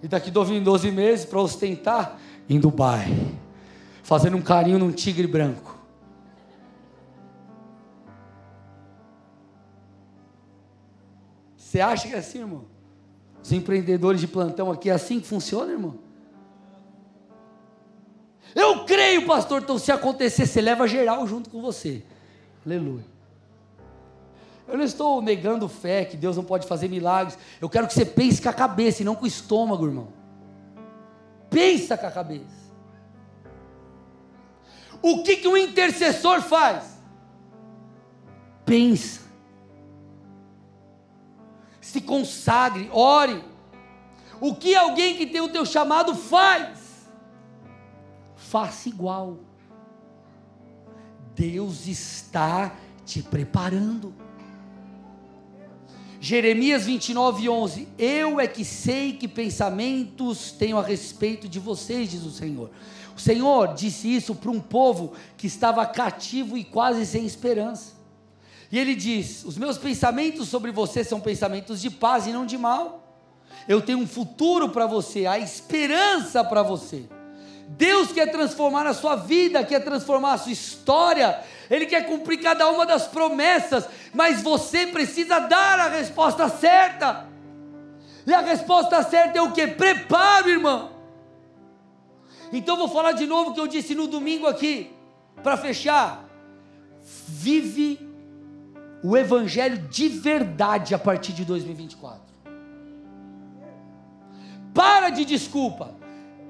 E 0.02 0.08
daqui 0.08 0.30
doze 0.30 0.90
meses, 0.90 1.24
para 1.24 1.40
ostentar, 1.40 2.18
em 2.48 2.58
Dubai 2.58 3.06
fazendo 4.02 4.36
um 4.36 4.42
carinho 4.42 4.78
num 4.78 4.92
tigre 4.92 5.26
branco. 5.26 5.78
Você 11.56 11.80
acha 11.80 12.08
que 12.08 12.14
é 12.14 12.18
assim, 12.18 12.40
irmão? 12.40 12.66
Os 13.42 13.52
empreendedores 13.52 14.20
de 14.20 14.28
plantão 14.28 14.70
aqui 14.70 14.88
é 14.88 14.92
assim 14.92 15.18
que 15.20 15.26
funciona, 15.26 15.72
irmão? 15.72 15.98
Eu 18.54 18.84
creio, 18.84 19.26
pastor, 19.26 19.62
então 19.62 19.78
se 19.78 19.90
acontecer, 19.90 20.46
você 20.46 20.60
leva 20.60 20.86
geral 20.86 21.26
junto 21.26 21.50
com 21.50 21.60
você. 21.60 22.02
Aleluia. 22.64 23.04
Eu 24.68 24.78
não 24.78 24.84
estou 24.84 25.20
negando 25.20 25.68
fé 25.68 26.04
que 26.04 26.16
Deus 26.16 26.36
não 26.36 26.44
pode 26.44 26.66
fazer 26.66 26.88
milagres. 26.88 27.36
Eu 27.60 27.68
quero 27.68 27.86
que 27.86 27.94
você 27.94 28.04
pense 28.04 28.40
com 28.40 28.48
a 28.48 28.52
cabeça 28.52 29.02
e 29.02 29.04
não 29.04 29.14
com 29.14 29.24
o 29.24 29.28
estômago, 29.28 29.84
irmão. 29.84 30.08
Pensa 31.50 31.96
com 31.98 32.06
a 32.06 32.10
cabeça. 32.10 32.62
O 35.02 35.22
que, 35.24 35.36
que 35.36 35.48
o 35.48 35.56
intercessor 35.56 36.40
faz? 36.40 36.96
Pensa. 38.64 39.20
Se 41.92 42.00
consagre, 42.00 42.88
ore. 42.92 43.44
O 44.40 44.54
que 44.54 44.74
alguém 44.74 45.16
que 45.16 45.26
tem 45.26 45.40
o 45.40 45.48
teu 45.48 45.66
chamado 45.66 46.14
faz? 46.14 46.78
Faça 48.34 48.88
igual. 48.88 49.38
Deus 51.34 51.86
está 51.86 52.74
te 53.04 53.22
preparando. 53.22 54.14
Jeremias 56.18 56.86
29, 56.86 57.48
11: 57.48 57.88
Eu 57.98 58.40
é 58.40 58.46
que 58.46 58.64
sei 58.64 59.12
que 59.12 59.28
pensamentos 59.28 60.52
tenho 60.52 60.78
a 60.78 60.82
respeito 60.82 61.48
de 61.48 61.58
vocês, 61.58 62.10
diz 62.10 62.24
o 62.24 62.30
Senhor 62.30 62.70
o 63.14 63.20
Senhor 63.20 63.74
disse 63.74 64.12
isso 64.12 64.34
para 64.34 64.50
um 64.50 64.60
povo 64.60 65.12
que 65.36 65.46
estava 65.46 65.84
cativo 65.86 66.56
e 66.56 66.64
quase 66.64 67.04
sem 67.04 67.26
esperança. 67.26 68.01
E 68.72 68.78
ele 68.78 68.94
diz: 68.94 69.44
Os 69.44 69.58
meus 69.58 69.76
pensamentos 69.76 70.48
sobre 70.48 70.72
você 70.72 71.04
são 71.04 71.20
pensamentos 71.20 71.80
de 71.80 71.90
paz 71.90 72.26
e 72.26 72.32
não 72.32 72.46
de 72.46 72.56
mal. 72.56 73.00
Eu 73.68 73.82
tenho 73.82 73.98
um 73.98 74.06
futuro 74.06 74.70
para 74.70 74.86
você, 74.86 75.26
a 75.26 75.38
esperança 75.38 76.42
para 76.42 76.62
você. 76.62 77.04
Deus 77.68 78.10
quer 78.10 78.30
transformar 78.32 78.86
a 78.86 78.94
sua 78.94 79.14
vida, 79.14 79.62
quer 79.62 79.80
transformar 79.80 80.32
a 80.32 80.38
sua 80.38 80.52
história, 80.52 81.40
Ele 81.70 81.86
quer 81.86 82.06
cumprir 82.06 82.40
cada 82.40 82.68
uma 82.70 82.84
das 82.86 83.06
promessas, 83.06 83.86
mas 84.12 84.42
você 84.42 84.86
precisa 84.86 85.38
dar 85.38 85.78
a 85.78 85.88
resposta 85.88 86.48
certa. 86.48 87.28
E 88.26 88.32
a 88.32 88.40
resposta 88.40 89.02
certa 89.02 89.38
é 89.38 89.42
o 89.42 89.52
que? 89.52 89.66
Preparo, 89.66 90.48
irmão. 90.48 90.92
Então 92.52 92.76
vou 92.76 92.88
falar 92.88 93.12
de 93.12 93.26
novo 93.26 93.50
o 93.50 93.54
que 93.54 93.60
eu 93.60 93.66
disse 93.66 93.94
no 93.94 94.06
domingo 94.06 94.46
aqui, 94.46 94.90
para 95.42 95.56
fechar. 95.56 96.24
Vive 97.28 98.11
o 99.02 99.16
evangelho 99.16 99.78
de 99.88 100.08
verdade 100.08 100.94
a 100.94 100.98
partir 100.98 101.32
de 101.32 101.44
2024. 101.44 102.20
Para 104.72 105.10
de 105.10 105.24
desculpa. 105.24 105.94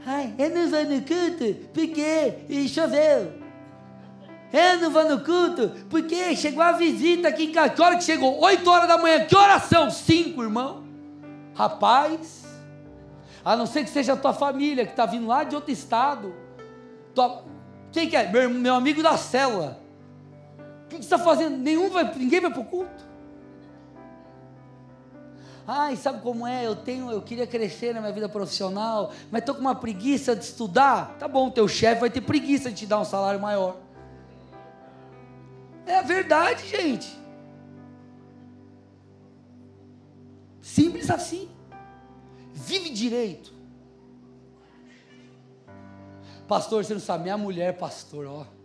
Ai, 0.05 0.35
eu 0.39 0.51
não 0.51 0.69
vou 0.69 0.85
no 0.85 1.03
culto 1.03 1.69
porque 1.73 2.69
choveu. 2.69 3.33
Eu 4.53 4.81
não 4.81 4.91
vou 4.91 5.09
no 5.09 5.21
culto 5.25 5.71
porque 5.89 6.37
chegou 6.37 6.63
a 6.63 6.73
visita 6.73 7.29
aqui 7.29 7.45
em 7.45 7.53
casa. 7.53 7.71
Que 7.71 7.83
hora 7.83 7.97
que 7.97 8.05
chegou? 8.05 8.41
8 8.41 8.71
horas 8.71 8.89
da 8.89 8.99
manhã. 8.99 9.25
Que 9.25 9.35
oração? 9.35 9.91
5, 9.91 10.43
irmão. 10.43 10.85
Rapaz, 11.55 12.45
a 13.45 13.57
não 13.57 13.67
ser 13.67 13.85
que 13.85 13.91
seja 13.91 14.13
a 14.13 14.17
tua 14.17 14.33
família, 14.33 14.85
que 14.85 14.93
está 14.93 15.07
vindo 15.07 15.27
lá 15.27 15.43
de 15.45 15.55
outro 15.55 15.73
estado. 15.73 16.35
Tua... 17.15 17.45
Quem 17.91 18.09
que 18.09 18.17
é? 18.17 18.31
Meu, 18.31 18.51
meu 18.51 18.75
amigo 18.75 19.03
da 19.03 19.17
célula. 19.17 19.82
Que, 20.93 21.01
está 21.01 21.19
fazendo? 21.19 21.57
Nenhum 21.57 21.91
vai, 21.91 22.15
ninguém 22.15 22.41
vai 22.41 22.51
para 22.51 22.61
o 22.61 22.65
culto. 22.65 23.13
Ai, 25.67 25.97
sabe 25.97 26.21
como 26.21 26.47
é? 26.47 26.67
Eu 26.67 26.75
tenho, 26.75 27.11
eu 27.11 27.23
queria 27.23 27.47
crescer 27.47 27.95
na 27.95 28.01
minha 28.01 28.13
vida 28.13 28.29
profissional, 28.29 29.13
mas 29.31 29.43
estou 29.43 29.55
com 29.55 29.61
uma 29.61 29.75
preguiça 29.75 30.35
de 30.35 30.45
estudar. 30.45 31.17
Tá 31.19 31.29
bom, 31.29 31.51
teu 31.51 31.69
chefe 31.69 32.01
vai 32.01 32.11
ter 32.11 32.21
preguiça 32.21 32.69
de 32.69 32.77
te 32.77 32.87
dar 32.87 32.99
um 32.99 33.05
salário 33.05 33.41
maior. 33.41 33.77
É 35.87 35.99
a 35.99 36.03
verdade, 36.03 36.67
gente. 36.69 37.17
Simples 40.61 41.11
assim. 41.11 41.49
Vive 42.53 42.91
direito. 42.91 43.53
Pastor, 46.47 46.85
você 46.85 46.93
não 46.93 47.01
sabe, 47.01 47.25
minha 47.25 47.39
mulher 47.39 47.71
é 47.71 47.73
pastor, 47.73 48.27
ó. 48.27 48.62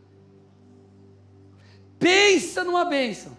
Pensa 2.00 2.64
numa 2.64 2.86
bênção. 2.86 3.36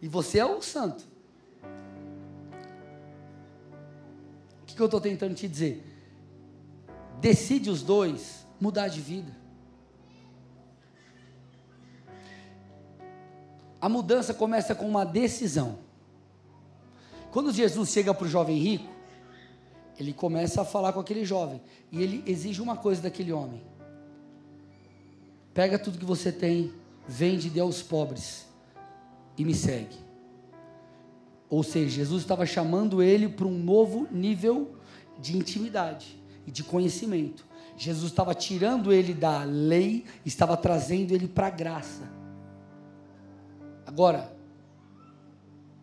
E 0.00 0.08
você 0.08 0.38
é 0.38 0.46
um 0.46 0.60
santo. 0.60 1.04
O 4.62 4.66
que, 4.66 4.74
que 4.74 4.80
eu 4.80 4.86
estou 4.86 5.00
tentando 5.00 5.34
te 5.34 5.46
dizer? 5.46 5.84
Decide 7.20 7.70
os 7.70 7.82
dois 7.82 8.46
mudar 8.60 8.88
de 8.88 9.00
vida. 9.00 9.42
A 13.80 13.88
mudança 13.88 14.32
começa 14.32 14.74
com 14.74 14.88
uma 14.88 15.04
decisão. 15.04 15.78
Quando 17.32 17.52
Jesus 17.52 17.90
chega 17.90 18.14
para 18.14 18.26
o 18.26 18.28
jovem 18.28 18.58
rico, 18.58 18.88
ele 19.98 20.12
começa 20.12 20.62
a 20.62 20.64
falar 20.64 20.92
com 20.92 21.00
aquele 21.00 21.24
jovem 21.24 21.60
e 21.90 22.02
ele 22.02 22.22
exige 22.26 22.60
uma 22.60 22.76
coisa 22.76 23.02
daquele 23.02 23.32
homem: 23.32 23.62
pega 25.54 25.78
tudo 25.78 25.98
que 25.98 26.04
você 26.04 26.32
tem, 26.32 26.72
vende 27.06 27.48
e 27.48 27.50
dê 27.50 27.60
aos 27.60 27.82
pobres 27.82 28.46
e 29.36 29.44
me 29.44 29.54
segue. 29.54 29.96
Ou 31.48 31.62
seja, 31.62 31.96
Jesus 31.96 32.22
estava 32.22 32.46
chamando 32.46 33.02
ele 33.02 33.28
para 33.28 33.46
um 33.46 33.58
novo 33.58 34.08
nível 34.10 34.76
de 35.18 35.36
intimidade 35.36 36.18
e 36.46 36.50
de 36.50 36.64
conhecimento. 36.64 37.46
Jesus 37.76 38.10
estava 38.10 38.34
tirando 38.34 38.92
ele 38.92 39.12
da 39.12 39.44
lei, 39.44 40.04
estava 40.24 40.56
trazendo 40.56 41.12
ele 41.12 41.28
para 41.28 41.48
a 41.48 41.50
graça. 41.50 42.10
Agora, 43.86 44.34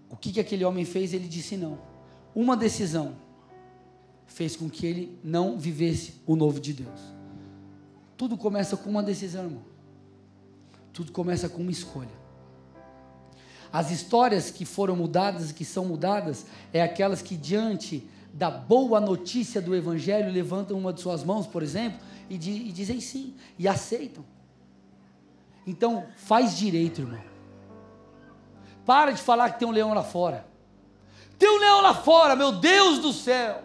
o 0.09 0.15
que, 0.15 0.31
que 0.31 0.39
aquele 0.39 0.65
homem 0.65 0.85
fez? 0.85 1.13
Ele 1.13 1.27
disse 1.27 1.55
não. 1.55 1.79
Uma 2.33 2.57
decisão 2.57 3.15
fez 4.25 4.55
com 4.55 4.69
que 4.69 4.85
ele 4.85 5.19
não 5.23 5.57
vivesse 5.57 6.15
o 6.25 6.35
novo 6.35 6.59
de 6.59 6.73
Deus. 6.73 7.18
Tudo 8.19 8.35
começa 8.35 8.75
com 8.75 8.89
uma 8.89 9.01
decisão, 9.01 9.45
irmão. 9.45 9.63
Tudo 10.91 11.09
começa 11.13 11.47
com 11.47 11.61
uma 11.61 11.71
escolha. 11.71 12.11
As 13.71 13.91
histórias 13.91 14.51
que 14.51 14.65
foram 14.65 14.93
mudadas, 14.93 15.53
que 15.53 15.63
são 15.63 15.85
mudadas, 15.85 16.45
é 16.73 16.81
aquelas 16.81 17.21
que 17.21 17.37
diante 17.37 18.05
da 18.33 18.51
boa 18.51 18.99
notícia 18.99 19.61
do 19.61 19.73
Evangelho 19.73 20.33
levantam 20.33 20.77
uma 20.77 20.91
de 20.91 20.99
suas 20.99 21.23
mãos, 21.23 21.47
por 21.47 21.63
exemplo, 21.63 21.97
e, 22.29 22.35
e 22.35 22.71
dizem 22.73 22.99
sim, 22.99 23.37
e 23.57 23.69
aceitam. 23.69 24.25
Então, 25.65 26.05
faz 26.17 26.57
direito, 26.57 26.99
irmão. 26.99 27.23
Para 28.85 29.11
de 29.11 29.21
falar 29.21 29.51
que 29.51 29.59
tem 29.59 29.67
um 29.67 29.71
leão 29.71 29.93
lá 29.93 30.03
fora. 30.03 30.45
Tem 31.37 31.49
um 31.49 31.57
leão 31.57 31.79
lá 31.79 31.93
fora, 31.93 32.35
meu 32.35 32.51
Deus 32.51 32.99
do 32.99 33.13
céu. 33.13 33.63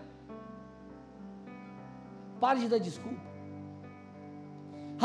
Pare 2.38 2.61
de 2.61 2.68
dar 2.68 2.78
desculpa. 2.78 3.23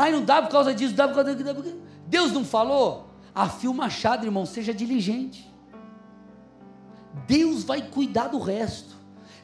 Ai, 0.00 0.10
não 0.12 0.24
dá 0.24 0.40
por 0.40 0.50
causa 0.50 0.74
disso, 0.74 0.94
dá 0.94 1.06
por 1.06 1.16
causa 1.16 1.34
disso. 1.34 1.76
Deus 2.06 2.32
não 2.32 2.42
falou? 2.42 3.10
Afia 3.34 3.70
o 3.70 3.74
machado, 3.74 4.24
irmão, 4.24 4.46
seja 4.46 4.72
diligente. 4.72 5.46
Deus 7.26 7.64
vai 7.64 7.82
cuidar 7.82 8.28
do 8.28 8.38
resto. 8.38 8.96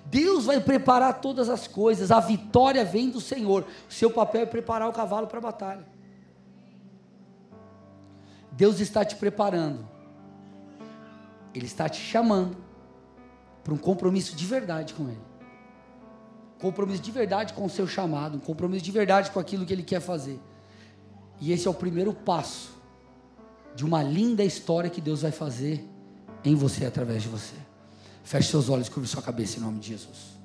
Deus 0.07 0.47
vai 0.47 0.59
preparar 0.59 1.21
todas 1.21 1.51
as 1.51 1.69
coisas. 1.69 2.11
A 2.11 2.21
vitória 2.21 2.87
vem 2.87 3.11
do 3.11 3.21
Senhor. 3.21 3.67
O 3.87 3.93
seu 3.93 4.11
papel 4.11 4.43
é 4.43 4.47
preparar 4.47 4.89
o 4.89 4.95
cavalo 4.95 5.27
para 5.27 5.37
a 5.37 5.43
batalha. 5.43 5.87
Deus 8.51 8.81
está 8.81 9.05
te 9.05 9.15
preparando. 9.15 9.87
Ele 11.55 11.67
está 11.67 11.87
te 11.87 12.01
chamando 12.01 12.57
para 13.63 13.75
um 13.75 13.79
compromisso 13.79 14.35
de 14.35 14.47
verdade 14.47 14.95
com 14.95 15.07
Ele. 15.07 15.36
Compromisso 16.59 17.03
de 17.03 17.11
verdade 17.11 17.53
com 17.53 17.65
o 17.65 17.71
seu 17.71 17.87
chamado, 17.87 18.37
um 18.37 18.41
compromisso 18.41 18.85
de 18.85 18.91
verdade 18.91 19.31
com 19.31 19.39
aquilo 19.39 19.67
que 19.67 19.73
Ele 19.73 19.83
quer 19.83 20.01
fazer. 20.01 20.41
E 21.41 21.53
esse 21.53 21.67
é 21.67 21.71
o 21.71 21.75
primeiro 21.75 22.15
passo 22.15 22.71
de 23.75 23.85
uma 23.85 24.03
linda 24.03 24.43
história 24.43 24.89
que 24.89 25.01
Deus 25.01 25.23
vai 25.23 25.33
fazer 25.33 25.87
em 26.45 26.55
você 26.55 26.87
através 26.87 27.23
de 27.23 27.29
você. 27.29 27.55
Feche 28.25 28.51
seus 28.51 28.69
olhos, 28.69 28.89
curve 28.89 29.07
sua 29.09 29.23
cabeça 29.23 29.59
em 29.59 29.61
nome 29.61 29.79
de 29.79 29.89
Jesus. 29.89 30.36